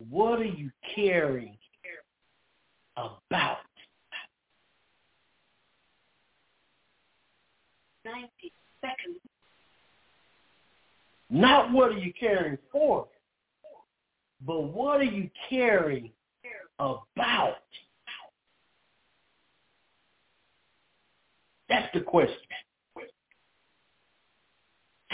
what 0.09 0.39
are 0.39 0.45
you 0.45 0.69
caring 0.95 1.57
about? 2.95 3.57
90 8.05 8.27
seconds. 8.81 9.19
Not 11.29 11.71
what 11.71 11.91
are 11.91 11.97
you 11.97 12.13
caring 12.19 12.57
for, 12.71 13.07
but 14.45 14.61
what 14.61 14.99
are 14.99 15.05
you 15.05 15.29
caring 15.49 16.11
about? 16.79 17.55
That's 21.69 21.91
the 21.93 22.01
question. 22.01 22.37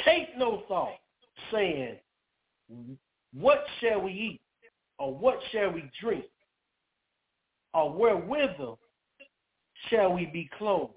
Take 0.06 0.38
no 0.38 0.64
thought 0.68 1.00
saying, 1.52 1.98
what 3.34 3.64
shall 3.80 4.02
we 4.02 4.12
eat? 4.12 4.42
Or 4.98 5.14
what 5.14 5.40
shall 5.52 5.72
we 5.72 5.90
drink? 6.02 6.26
Or 7.74 7.94
wherewith 7.94 8.78
shall 9.90 10.14
we 10.14 10.26
be 10.26 10.50
clothed? 10.58 10.94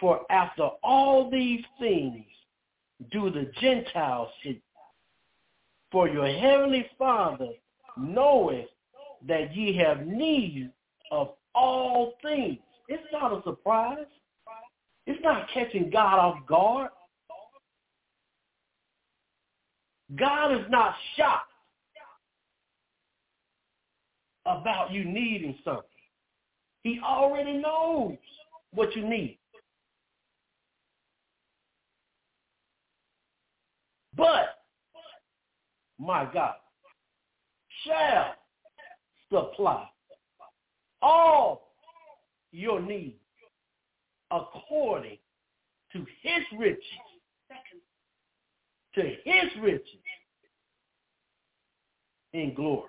For 0.00 0.20
after 0.30 0.70
all 0.82 1.30
these 1.30 1.64
things 1.78 2.24
do 3.12 3.30
the 3.30 3.50
Gentiles 3.60 4.28
seek. 4.42 4.62
For 5.90 6.08
your 6.08 6.28
heavenly 6.28 6.86
Father 6.98 7.48
knoweth 7.96 8.68
that 9.26 9.54
ye 9.54 9.76
have 9.76 10.06
need 10.06 10.70
of 11.10 11.32
all 11.54 12.14
things. 12.22 12.58
It's 12.88 13.02
not 13.12 13.32
a 13.32 13.42
surprise. 13.42 14.06
It's 15.06 15.22
not 15.22 15.48
catching 15.52 15.90
God 15.90 16.18
off 16.18 16.46
guard. 16.46 16.90
God 20.16 20.52
is 20.52 20.66
not 20.70 20.94
shocked 21.16 21.52
about 24.46 24.90
you 24.92 25.04
needing 25.04 25.56
something. 25.64 25.84
He 26.82 27.00
already 27.04 27.58
knows 27.58 28.16
what 28.72 28.94
you 28.96 29.08
need. 29.08 29.38
But, 34.16 34.59
my 36.00 36.26
God, 36.32 36.54
shall 37.84 38.34
supply 39.30 39.86
all 41.02 41.74
your 42.52 42.80
needs 42.80 43.20
according 44.30 45.18
to 45.92 46.06
his 46.22 46.42
riches. 46.58 46.82
To 48.96 49.02
his 49.02 49.62
riches 49.62 49.86
in 52.32 52.54
glory 52.54 52.88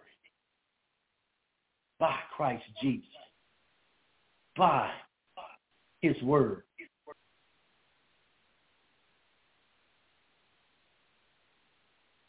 by 2.00 2.16
Christ 2.36 2.64
Jesus, 2.82 3.06
by 4.58 4.90
his 6.02 6.20
word. 6.24 6.64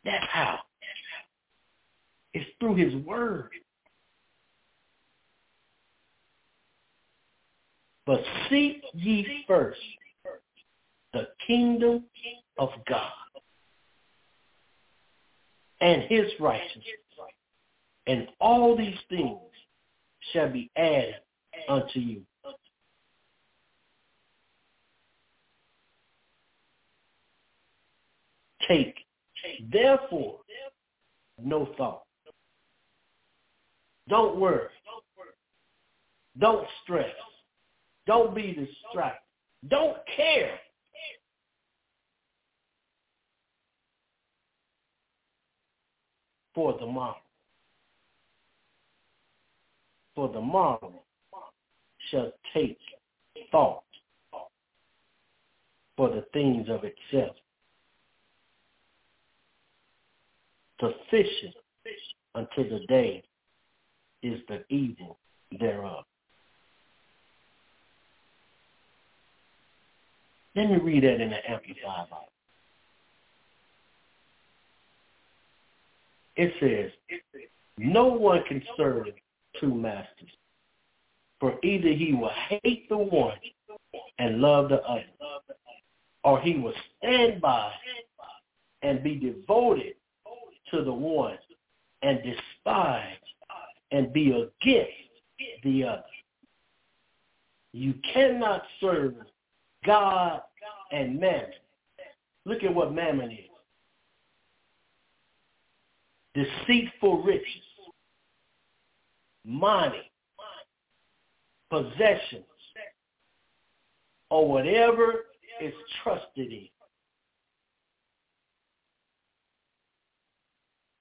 That's 0.05 0.25
how. 0.31 0.59
It's 2.35 2.49
through 2.59 2.77
his 2.77 2.95
word. 3.05 3.51
But 8.07 8.21
seek 8.51 8.83
ye 8.95 9.45
first 9.47 9.81
the 11.13 11.29
kingdom 11.47 12.05
of 12.59 12.71
God 12.89 13.13
and 15.81 16.03
his 16.03 16.27
righteousness, 16.41 16.85
and 18.07 18.29
all 18.41 18.77
these 18.77 18.99
things 19.09 19.39
shall 20.33 20.51
be 20.51 20.71
added 20.77 21.17
unto 21.69 22.01
you. 22.01 22.23
Take 28.69 28.95
Therefore, 29.73 30.39
no 31.43 31.69
thought. 31.77 32.03
Don't 34.09 34.39
worry. 34.39 34.69
Don't 36.39 36.67
stress. 36.83 37.15
Don't 38.07 38.35
be 38.35 38.49
distracted. 38.49 39.21
Don't 39.69 39.99
care. 40.17 40.59
For 46.55 46.77
the 46.79 46.87
morrow. 46.87 47.17
For 50.15 50.29
the 50.29 50.41
morrow 50.41 51.03
shall 52.11 52.33
take 52.53 52.79
thought 53.51 53.83
for 55.97 56.09
the 56.09 56.25
things 56.33 56.69
of 56.69 56.83
itself. 56.85 57.37
Sufficient 60.81 61.55
unto 62.35 62.69
the 62.69 62.85
day 62.87 63.23
is 64.23 64.41
the 64.49 64.65
evil 64.69 65.19
thereof. 65.59 66.05
Let 70.55 70.71
me 70.71 70.77
read 70.77 71.05
that 71.05 71.21
in 71.21 71.31
the 71.31 71.51
Amplified 71.51 72.11
Bible. 72.11 72.29
It 76.37 76.53
says, 76.61 76.91
no 77.79 78.07
one 78.07 78.43
can 78.45 78.63
serve 78.77 79.07
two 79.61 79.75
masters, 79.75 80.31
for 81.41 81.59
either 81.63 81.89
he 81.89 82.15
will 82.15 82.33
hate 82.49 82.89
the 82.89 82.97
one 82.97 83.37
and 84.19 84.41
love 84.41 84.69
the 84.69 84.83
other, 84.83 85.05
or 86.25 86.41
he 86.41 86.57
will 86.57 86.75
stand 86.99 87.41
by 87.41 87.73
and 88.83 89.03
be 89.03 89.17
devoted 89.17 89.95
to 90.71 90.85
the 90.85 90.93
one 90.93 91.39
and 92.03 92.19
despise 92.23 93.17
and 93.93 94.13
be 94.13 94.31
against 94.31 94.91
the 95.63 95.85
other. 95.85 96.03
You 97.73 97.95
cannot 98.13 98.63
serve 98.81 99.15
God 99.87 100.43
and 100.91 101.21
mammon. 101.21 101.51
Look 102.45 102.65
at 102.65 102.75
what 102.75 102.93
mammon 102.93 103.31
is. 103.31 103.39
Deceitful 106.35 107.23
riches, 107.23 107.47
money, 109.45 110.11
possessions, 111.71 112.45
or 114.31 114.49
whatever 114.49 115.27
is 115.61 115.75
trusted 116.03 116.51
in. 116.51 116.69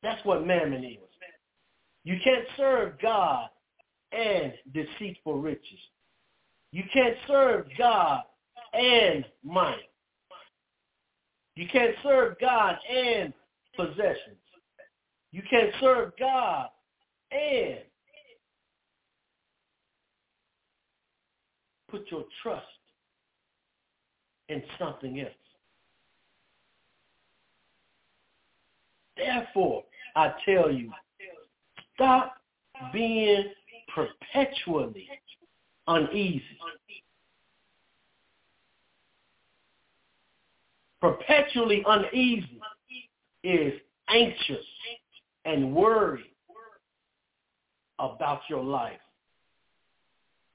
That's 0.04 0.24
what 0.26 0.46
mammon 0.46 0.84
is. 0.84 1.11
You 2.04 2.18
can't 2.24 2.46
serve 2.58 2.94
God 3.02 3.50
and 4.12 4.54
deceitful 4.74 5.40
riches. 5.40 5.80
You 6.72 6.84
can't 6.94 7.16
serve 7.28 7.66
God 7.78 8.22
and 8.74 9.26
money. 9.44 9.90
You 11.56 11.68
can't 11.72 11.96
serve 12.02 12.38
God 12.40 12.78
and 12.90 13.34
possessions. 13.76 14.38
You 15.32 15.42
can't 15.50 15.74
serve 15.80 16.14
God 16.20 16.70
and 17.32 17.80
put 21.90 22.10
your 22.10 22.26
trust 22.42 22.66
in 24.50 24.64
something 24.80 25.20
else. 25.20 25.30
Therefore, 29.18 29.84
I 30.16 30.34
tell 30.46 30.72
you, 30.72 30.92
stop 31.96 32.34
being 32.94 33.46
perpetually 33.94 35.08
uneasy. 35.88 36.44
Perpetually 41.00 41.84
uneasy 41.88 42.60
is 43.44 43.74
anxious 44.10 44.66
and 45.46 45.74
worried 45.74 46.26
about 47.98 48.42
your 48.50 48.64
life. 48.64 49.00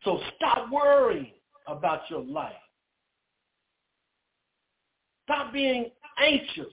So 0.05 0.21
stop 0.37 0.71
worrying 0.71 1.33
about 1.67 2.03
your 2.09 2.23
life. 2.23 2.53
Stop 5.25 5.53
being 5.53 5.91
anxious 6.19 6.73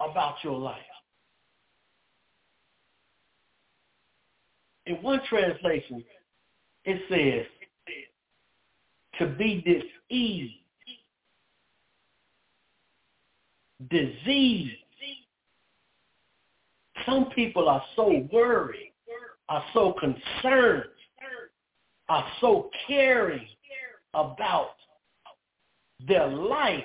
about 0.00 0.34
your 0.42 0.58
life. 0.58 0.76
In 4.86 4.96
one 4.96 5.20
translation, 5.28 6.04
it 6.84 7.00
says 7.08 7.46
to 9.18 9.26
be 9.36 9.62
diseased, 9.62 10.54
disease. 13.88 14.72
Some 17.06 17.30
people 17.34 17.68
are 17.68 17.82
so 17.96 18.26
worried, 18.32 18.92
are 19.48 19.64
so 19.72 19.94
concerned, 19.94 20.84
are 22.08 22.26
so 22.40 22.70
caring 22.86 23.46
about 24.14 24.74
their 26.06 26.28
life 26.28 26.84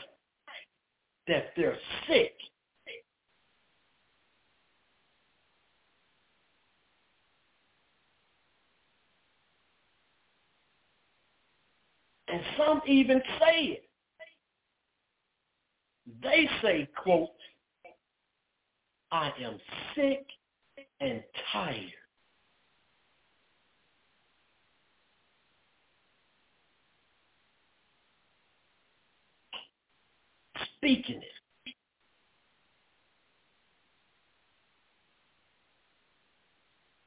that 1.27 1.51
they're 1.55 1.77
sick. 2.07 2.33
And 12.31 12.41
some 12.57 12.81
even 12.85 13.21
say 13.39 13.63
it. 13.63 13.89
They 16.21 16.49
say, 16.61 16.87
quote, 16.95 17.29
I 19.11 19.31
am 19.43 19.59
sick 19.95 20.25
and 21.01 21.23
tired. 21.51 21.85
Speaking 30.77 31.21
it. 31.21 31.73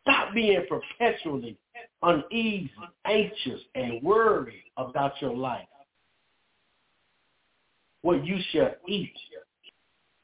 Stop 0.03 0.35
being 0.35 0.65
perpetually 0.69 1.57
uneasy, 2.03 2.71
anxious, 3.05 3.61
and 3.75 4.03
worried 4.03 4.65
about 4.77 5.13
your 5.21 5.37
life. 5.37 5.67
What 8.03 8.25
you 8.25 8.39
shall 8.53 8.73
eat 8.89 9.15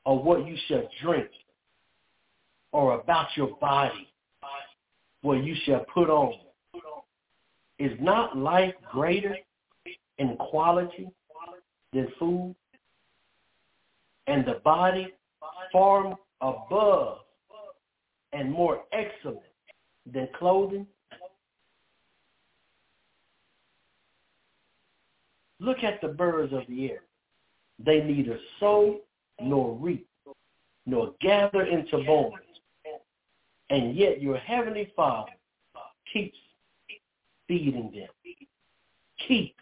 or 0.05 0.22
what 0.22 0.47
you 0.47 0.57
shall 0.66 0.89
drink 1.03 1.29
or 2.72 3.01
about 3.01 3.29
your 3.37 3.57
body, 3.59 4.09
what 5.22 5.45
you 5.45 5.55
shall 5.64 5.85
put 5.93 6.11
on. 6.11 6.35
Is 7.79 7.93
not 8.01 8.37
life 8.37 8.74
greater 8.91 9.37
in 10.18 10.37
quality 10.37 11.09
than 11.93 12.09
food? 12.18 12.57
And 14.26 14.45
the 14.45 14.61
body 14.64 15.14
far 15.72 16.16
above 16.41 17.18
and 18.33 18.53
more 18.53 18.83
excellent 18.93 19.41
than 20.12 20.29
clothing? 20.37 20.87
Look 25.61 25.83
at 25.83 26.01
the 26.01 26.09
birds 26.09 26.53
of 26.53 26.63
the 26.69 26.91
air. 26.91 27.01
They 27.85 28.01
neither 28.01 28.39
sow 28.61 29.01
nor 29.41 29.75
reap, 29.75 30.09
nor 30.87 31.15
gather 31.21 31.63
into 31.63 32.05
barns. 32.05 32.45
And 33.71 33.95
yet 33.95 34.23
your 34.23 34.39
heavenly 34.39 34.93
Father 34.97 35.33
keeps 36.13 36.39
feeding 37.47 37.93
them. 37.95 38.09
Keeps 39.27 39.55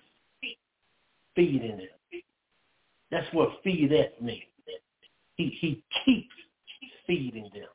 feeding 1.35 1.79
them. 1.79 2.23
That's 3.11 3.27
what 3.33 3.51
feedeth 3.65 4.21
me. 4.21 4.49
He, 5.37 5.57
he 5.61 5.83
keeps 6.05 6.35
feeding 7.07 7.51
them. 7.53 7.69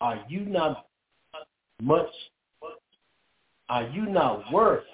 Are 0.00 0.22
you 0.28 0.40
not 0.40 0.86
much 1.80 2.10
are 3.68 3.88
you 3.88 4.06
not 4.06 4.52
worth 4.52 4.84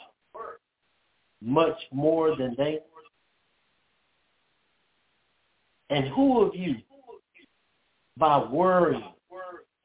much 1.43 1.79
more 1.93 2.37
than 2.37 2.55
they? 2.57 2.79
And 5.89 6.09
who 6.09 6.43
of 6.43 6.55
you, 6.55 6.77
by 8.17 8.39
worrying 8.45 9.03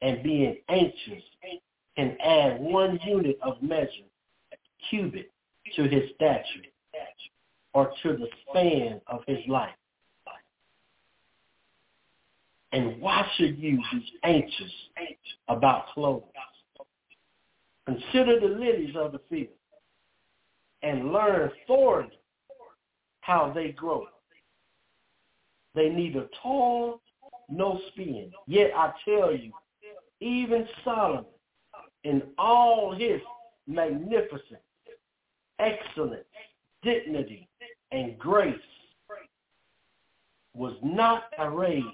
and 0.02 0.22
being 0.22 0.58
anxious, 0.68 1.22
can 1.96 2.16
add 2.22 2.60
one 2.60 3.00
unit 3.04 3.38
of 3.42 3.60
measure, 3.62 3.88
cubit, 4.88 5.32
to 5.74 5.82
his 5.84 6.10
stature 6.14 6.68
or 7.74 7.92
to 8.02 8.16
the 8.16 8.28
span 8.48 9.00
of 9.08 9.20
his 9.26 9.38
life? 9.48 9.70
And 12.72 13.00
why 13.00 13.26
should 13.36 13.58
you 13.58 13.78
be 13.78 14.12
anxious 14.22 14.72
about 15.48 15.88
clothes? 15.94 16.24
Consider 17.86 18.40
the 18.40 18.46
lilies 18.46 18.96
of 18.96 19.12
the 19.12 19.20
field 19.30 19.48
and 20.82 21.12
learn 21.12 21.50
thoroughly 21.66 22.18
how 23.20 23.52
they 23.54 23.68
grow. 23.70 24.06
They 25.74 25.88
neither 25.88 26.28
toil 26.42 27.00
nor 27.48 27.78
spin. 27.88 28.32
Yet 28.46 28.70
I 28.74 28.92
tell 29.04 29.34
you, 29.34 29.52
even 30.20 30.66
Solomon 30.84 31.26
in 32.04 32.22
all 32.38 32.94
his 32.94 33.20
magnificence, 33.66 34.60
excellence, 35.58 36.24
dignity, 36.82 37.48
and 37.92 38.18
grace 38.18 38.56
was 40.54 40.74
not 40.82 41.24
arrayed 41.38 41.84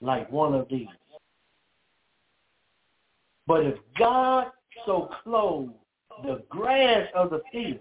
like 0.00 0.30
one 0.30 0.54
of 0.54 0.68
these. 0.68 0.86
But 3.46 3.64
if 3.64 3.78
God 3.98 4.48
so 4.86 5.10
clothe 5.22 5.70
the 6.24 6.42
grass 6.48 7.08
of 7.14 7.30
the 7.30 7.42
field. 7.50 7.80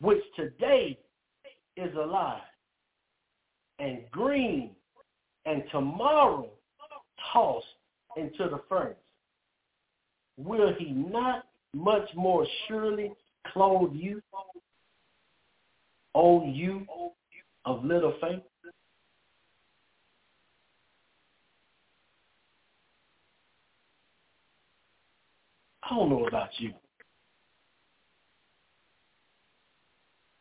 Which 0.00 0.22
today 0.36 0.98
is 1.76 1.94
alive 1.96 2.42
and 3.78 4.00
green 4.10 4.70
and 5.46 5.62
tomorrow 5.70 6.48
tossed 7.32 7.66
into 8.16 8.48
the 8.48 8.60
furnace. 8.68 8.96
Will 10.36 10.72
he 10.78 10.90
not 10.90 11.46
much 11.72 12.08
more 12.14 12.46
surely 12.66 13.12
clothe 13.52 13.92
you, 13.94 14.22
O 16.14 16.44
you 16.46 16.86
of 17.64 17.84
little 17.84 18.14
faith? 18.20 18.42
I 25.83 25.83
don't 25.94 26.10
know 26.10 26.26
about 26.26 26.48
you. 26.58 26.72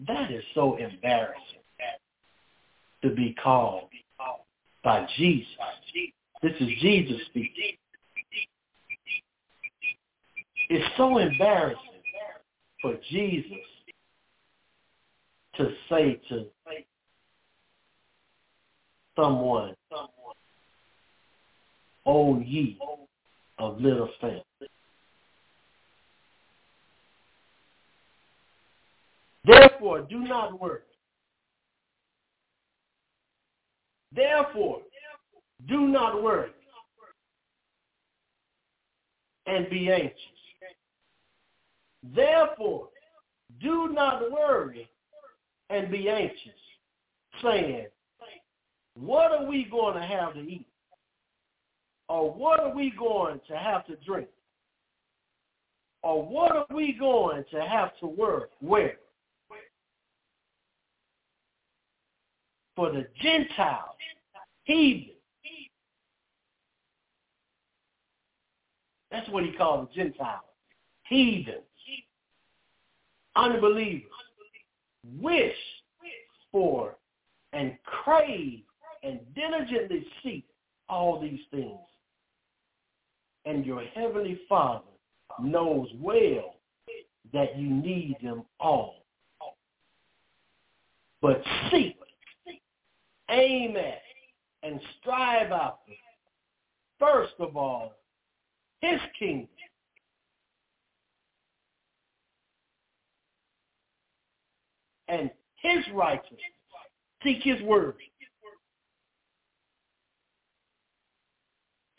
That 0.07 0.31
is 0.31 0.43
so 0.53 0.75
embarrassing 0.77 1.39
to 3.03 3.09
be 3.09 3.35
called 3.41 3.89
by 4.83 5.05
Jesus. 5.17 5.47
This 6.41 6.53
is 6.59 6.69
Jesus 6.81 7.21
speaking. 7.29 7.77
It's 10.69 10.97
so 10.97 11.17
embarrassing 11.17 11.77
for 12.81 12.95
Jesus 13.09 13.57
to 15.57 15.71
say 15.89 16.19
to 16.29 16.45
someone, 19.15 19.75
O 22.05 22.39
ye 22.39 22.77
of 23.59 23.79
little 23.79 24.09
faith. 24.19 24.41
Therefore, 29.45 30.01
do 30.01 30.19
not 30.19 30.59
worry. 30.59 30.81
Therefore, 34.15 34.81
do 35.67 35.87
not 35.87 36.21
worry 36.21 36.51
and 39.45 39.69
be 39.69 39.91
anxious. 39.91 40.19
Therefore, 42.15 42.89
do 43.61 43.89
not 43.91 44.31
worry 44.31 44.89
and 45.69 45.91
be 45.91 46.09
anxious, 46.09 46.59
saying, 47.41 47.87
what 48.95 49.31
are 49.31 49.45
we 49.45 49.65
going 49.65 49.95
to 49.95 50.05
have 50.05 50.33
to 50.33 50.41
eat? 50.41 50.67
Or 52.09 52.31
what 52.31 52.59
are 52.59 52.75
we 52.75 52.91
going 52.97 53.39
to 53.47 53.57
have 53.57 53.85
to 53.87 53.95
drink? 54.05 54.27
Or 56.03 56.23
what 56.23 56.51
are 56.55 56.65
we 56.69 56.93
going 56.99 57.43
to 57.51 57.61
have 57.61 57.97
to 58.01 58.07
work, 58.07 58.51
wear? 58.61 58.97
For 62.75 62.91
the 62.91 63.07
Gentiles, 63.21 63.95
heathen. 64.63 65.09
That's 69.11 69.29
what 69.29 69.43
he 69.43 69.51
called 69.51 69.89
the 69.89 69.93
Gentiles, 69.93 70.41
heathens, 71.03 71.63
unbelievers, 73.35 74.09
wish 75.19 75.55
for 76.51 76.95
and 77.51 77.77
crave 77.83 78.61
and 79.03 79.19
diligently 79.35 80.05
seek 80.23 80.45
all 80.89 81.19
these 81.19 81.41
things. 81.51 81.77
And 83.45 83.65
your 83.65 83.83
heavenly 83.93 84.39
Father 84.49 84.85
knows 85.39 85.89
well 85.99 86.55
that 87.33 87.57
you 87.57 87.69
need 87.69 88.15
them 88.23 88.43
all. 88.59 89.03
But 91.21 91.41
seek, 91.71 91.92
aim 93.29 93.75
at, 93.77 94.01
and 94.63 94.79
strive 94.99 95.51
after, 95.51 95.91
first 96.99 97.33
of 97.39 97.57
all, 97.57 97.93
his 98.79 98.99
kingdom. 99.17 99.47
And 105.07 105.29
his 105.57 105.83
righteousness. 105.93 106.39
Seek 107.23 107.41
his 107.43 107.61
word. 107.61 107.95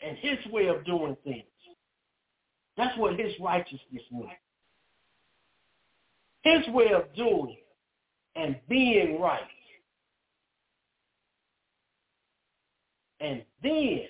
And 0.01 0.17
his 0.17 0.37
way 0.51 0.67
of 0.67 0.85
doing 0.85 1.15
things. 1.23 1.43
That's 2.77 2.97
what 2.97 3.19
his 3.19 3.31
righteousness 3.39 4.03
means. 4.11 4.29
His 6.43 6.67
way 6.73 6.91
of 6.93 7.13
doing 7.15 7.57
and 8.35 8.59
being 8.69 9.19
right. 9.19 9.41
And 13.19 13.43
then 13.63 14.05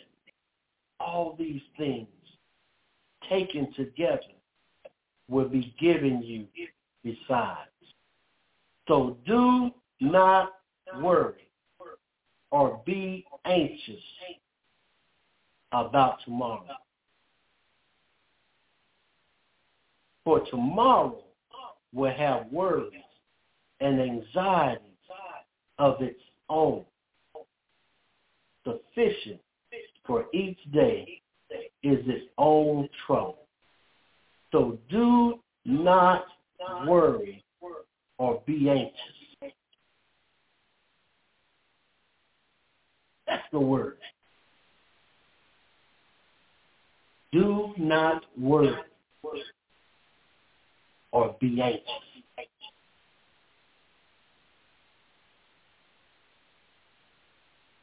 all 0.99 1.35
these 1.37 1.61
things 1.77 2.07
taken 3.29 3.71
together 3.73 4.21
will 5.29 5.49
be 5.49 5.73
given 5.79 6.21
you 6.23 6.47
besides. 7.03 7.69
So 8.87 9.17
do 9.25 9.71
not 9.99 10.53
worry 11.01 11.47
or 12.51 12.81
be 12.85 13.25
anxious 13.45 14.01
about 15.71 16.17
tomorrow. 16.23 16.65
For 20.23 20.45
tomorrow 20.49 21.23
will 21.93 22.13
have 22.13 22.47
worries 22.51 22.93
and 23.79 23.99
anxieties 23.99 24.81
of 25.77 26.01
its 26.01 26.19
own. 26.49 26.85
Sufficient 28.65 29.39
for 30.05 30.25
each 30.33 30.59
day 30.73 31.21
is 31.83 31.99
its 32.07 32.25
own 32.37 32.89
trouble. 33.05 33.47
So 34.51 34.77
do 34.89 35.39
not 35.65 36.25
worry 36.87 37.43
or 38.17 38.41
be 38.45 38.69
anxious. 38.69 39.53
That's 43.27 43.43
the 43.51 43.59
word. 43.59 43.97
Do 47.31 47.73
not 47.77 48.23
worry 48.39 48.75
or 51.11 51.35
be 51.41 51.61
anxious. 51.61 52.14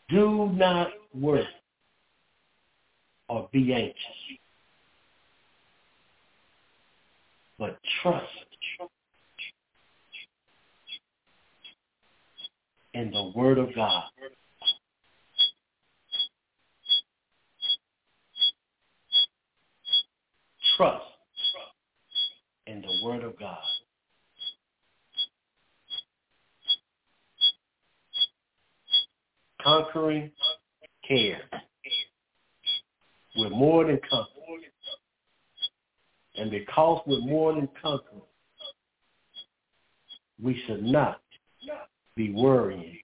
Do 0.08 0.50
not 0.52 0.88
worry 1.14 1.46
or 3.28 3.48
be 3.52 3.72
anxious, 3.72 3.96
but 7.58 7.78
trust 8.02 8.26
in 12.94 13.10
the 13.10 13.32
Word 13.34 13.58
of 13.58 13.74
God. 13.74 14.04
Trust 20.76 21.04
in 22.66 22.82
the 22.82 23.00
Word 23.04 23.24
of 23.24 23.38
God. 23.38 23.58
Conquering 29.62 30.30
care. 31.06 31.40
We're 33.36 33.50
more 33.50 33.84
than 33.86 33.98
conquerors. 34.08 34.64
And 36.36 36.50
because 36.50 37.02
we're 37.06 37.20
more 37.20 37.54
than 37.54 37.68
conquerors, 37.80 38.22
we 40.42 40.60
should 40.66 40.82
not 40.82 41.20
be 42.16 42.32
worrying. 42.32 42.98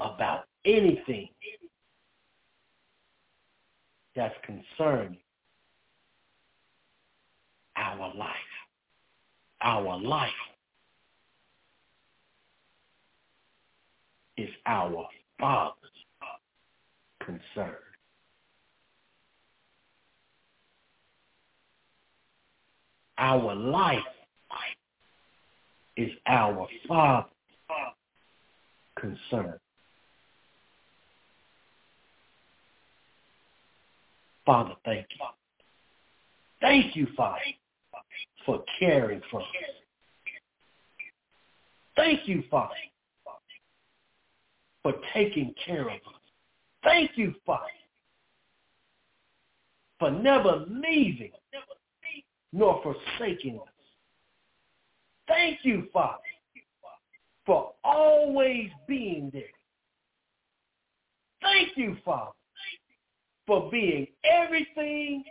About 0.00 0.46
anything 0.64 1.28
that's 4.16 4.34
concerning 4.44 5.18
our 7.76 8.14
life. 8.14 8.34
Our 9.60 10.00
life 10.00 10.30
is 14.42 14.50
our 14.66 15.06
Father's 15.38 15.76
concern. 17.24 17.76
Our 23.18 23.54
life 23.54 23.98
is 25.96 26.10
our 26.26 26.66
Father's 26.88 27.30
concern. 28.98 29.58
Father, 34.44 34.74
thank 34.84 35.06
you. 35.10 35.26
Thank 36.60 36.96
you, 36.96 37.06
Father, 37.16 37.38
for 38.44 38.64
caring 38.80 39.20
for 39.30 39.40
us. 39.40 39.46
Thank 41.94 42.26
you, 42.26 42.42
Father, 42.50 42.74
for 44.82 44.94
taking 45.14 45.54
care 45.64 45.82
of 45.82 45.96
us. 45.96 46.20
Thank 46.82 47.12
you, 47.14 47.34
Father, 47.46 47.66
for 49.98 50.10
never 50.10 50.64
leaving 50.68 51.32
nor 52.52 52.82
forsaking 52.82 53.58
us. 53.60 53.68
Thank 55.28 55.60
you, 55.62 55.88
Father, 55.92 56.18
for 57.46 57.72
always 57.84 58.68
being 58.86 59.30
there. 59.32 59.42
Thank 61.40 61.76
you, 61.76 61.96
Father, 62.04 62.32
for 63.46 63.70
being 63.70 64.06
everything 64.24 65.24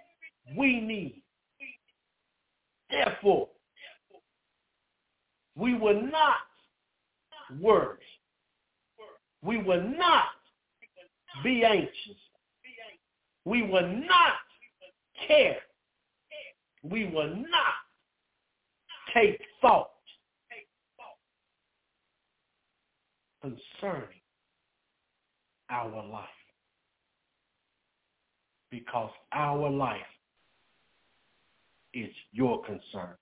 we 0.58 0.82
need. 0.82 1.22
Therefore, 2.90 3.48
we 5.56 5.76
will 5.78 6.02
not 6.02 6.36
worry. 7.60 7.98
We 9.44 9.58
will 9.58 9.82
not 9.82 10.26
be 11.44 11.64
anxious. 11.64 12.18
We 13.46 13.64
will 13.64 13.88
not 13.88 14.34
care. 15.28 15.58
We 16.84 17.06
will 17.06 17.36
not 17.36 17.74
take 19.14 19.40
thought 19.62 19.90
concerning 23.42 24.22
our 25.70 26.06
life 26.08 26.28
because 28.70 29.12
our 29.32 29.70
life 29.70 30.00
is 31.94 32.10
your 32.32 32.64
concern. 32.64 33.16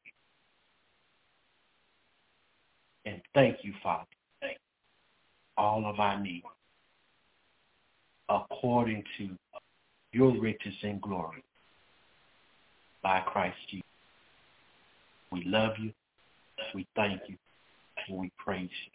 And 3.05 3.21
thank 3.33 3.57
you, 3.63 3.73
Father, 3.81 4.05
all 5.59 5.85
of 5.85 5.99
our 5.99 6.19
needs 6.19 6.45
according 8.29 9.03
to 9.17 9.29
your 10.11 10.39
riches 10.39 10.73
and 10.83 11.01
glory 11.01 11.43
by 13.03 13.19
Christ 13.21 13.57
Jesus. 13.69 13.85
We 15.31 15.43
love 15.45 15.73
you. 15.79 15.91
We 16.73 16.87
thank 16.95 17.21
you. 17.27 17.35
And 18.07 18.17
we 18.17 18.31
praise 18.37 18.69
you. 18.69 18.91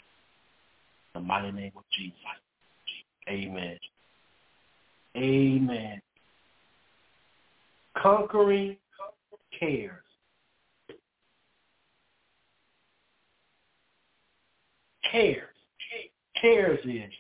In 1.15 1.23
the 1.23 1.27
mighty 1.27 1.53
name 1.53 1.73
of 1.77 1.85
Jesus. 1.93 2.17
Amen. 3.29 3.79
Amen 5.17 6.01
conquering 8.05 8.77
cares. 9.59 9.93
Cares. 15.11 15.54
Cares 16.45 16.79
is 16.85 17.11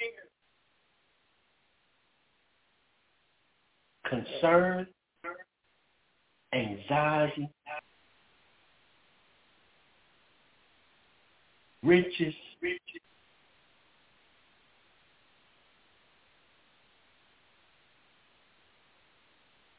concern, 4.06 4.86
anxiety, 6.52 7.48
riches, 11.82 12.34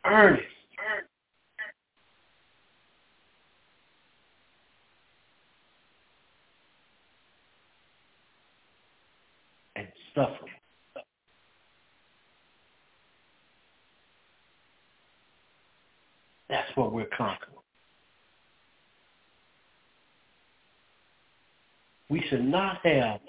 earnest. 0.08 0.44
And 9.76 9.88
That's 10.16 10.32
what 16.76 16.94
we're 16.94 17.08
conquering. 17.18 17.52
We 22.10 22.24
should 22.30 22.46
not 22.46 22.78
have 22.84 23.20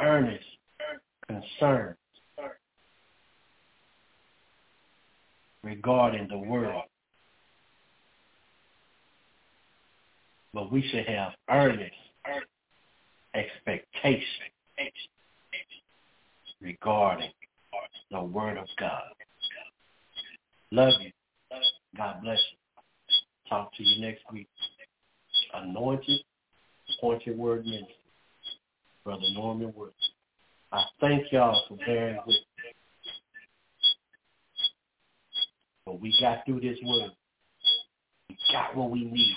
earnest 0.00 0.44
concern 1.28 1.94
regarding 5.62 6.26
the 6.28 6.38
world. 6.38 6.84
But 10.52 10.72
we 10.72 10.82
should 10.90 11.06
have 11.06 11.32
earnest 11.48 11.94
expectation 13.34 14.22
regarding 16.60 17.30
the 18.10 18.22
word 18.22 18.58
of 18.58 18.66
God. 18.78 19.02
Love 20.70 20.94
you. 21.00 21.10
God 21.96 22.22
bless 22.22 22.38
you. 22.38 22.58
Talk 23.48 23.74
to 23.76 23.82
you 23.82 24.00
next 24.00 24.22
week. 24.32 24.48
Anointed, 25.54 26.20
appointed 26.98 27.36
word 27.36 27.64
ministry. 27.64 27.94
Brother 29.04 29.26
Norman 29.34 29.72
Woodard. 29.76 29.94
I 30.70 30.84
thank 31.00 31.32
y'all 31.32 31.62
for 31.68 31.76
bearing 31.84 32.18
with 32.26 32.36
me. 32.36 32.72
But 35.84 36.00
we 36.00 36.14
got 36.20 36.46
through 36.46 36.60
this 36.60 36.78
word. 36.84 37.10
We 38.30 38.38
got 38.52 38.76
what 38.76 38.90
we 38.90 39.04
need. 39.04 39.36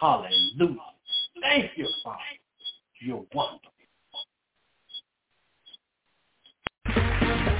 Hallelujah. 0.00 0.76
Thank 1.42 1.72
you, 1.76 1.86
Father. 2.02 2.18
You're 3.00 3.24
wonderful. 3.34 3.70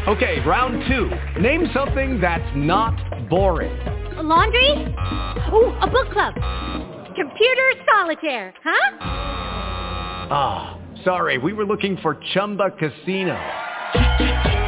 Okay, 0.09 0.41
round 0.47 0.83
two. 0.89 1.11
Name 1.41 1.69
something 1.75 2.21
that's 2.21 2.51
not 2.57 3.29
boring. 3.29 3.77
A 4.17 4.23
laundry? 4.23 4.71
Ooh, 5.53 5.77
a 5.81 5.87
book 5.87 6.11
club. 6.13 6.35
Computer 7.15 7.73
solitaire, 7.87 8.55
huh? 8.65 8.97
Ah, 10.33 10.81
sorry, 11.05 11.37
we 11.39 11.53
were 11.53 11.67
looking 11.67 11.99
for 11.99 12.19
Chumba 12.33 12.71
Casino. 12.79 13.39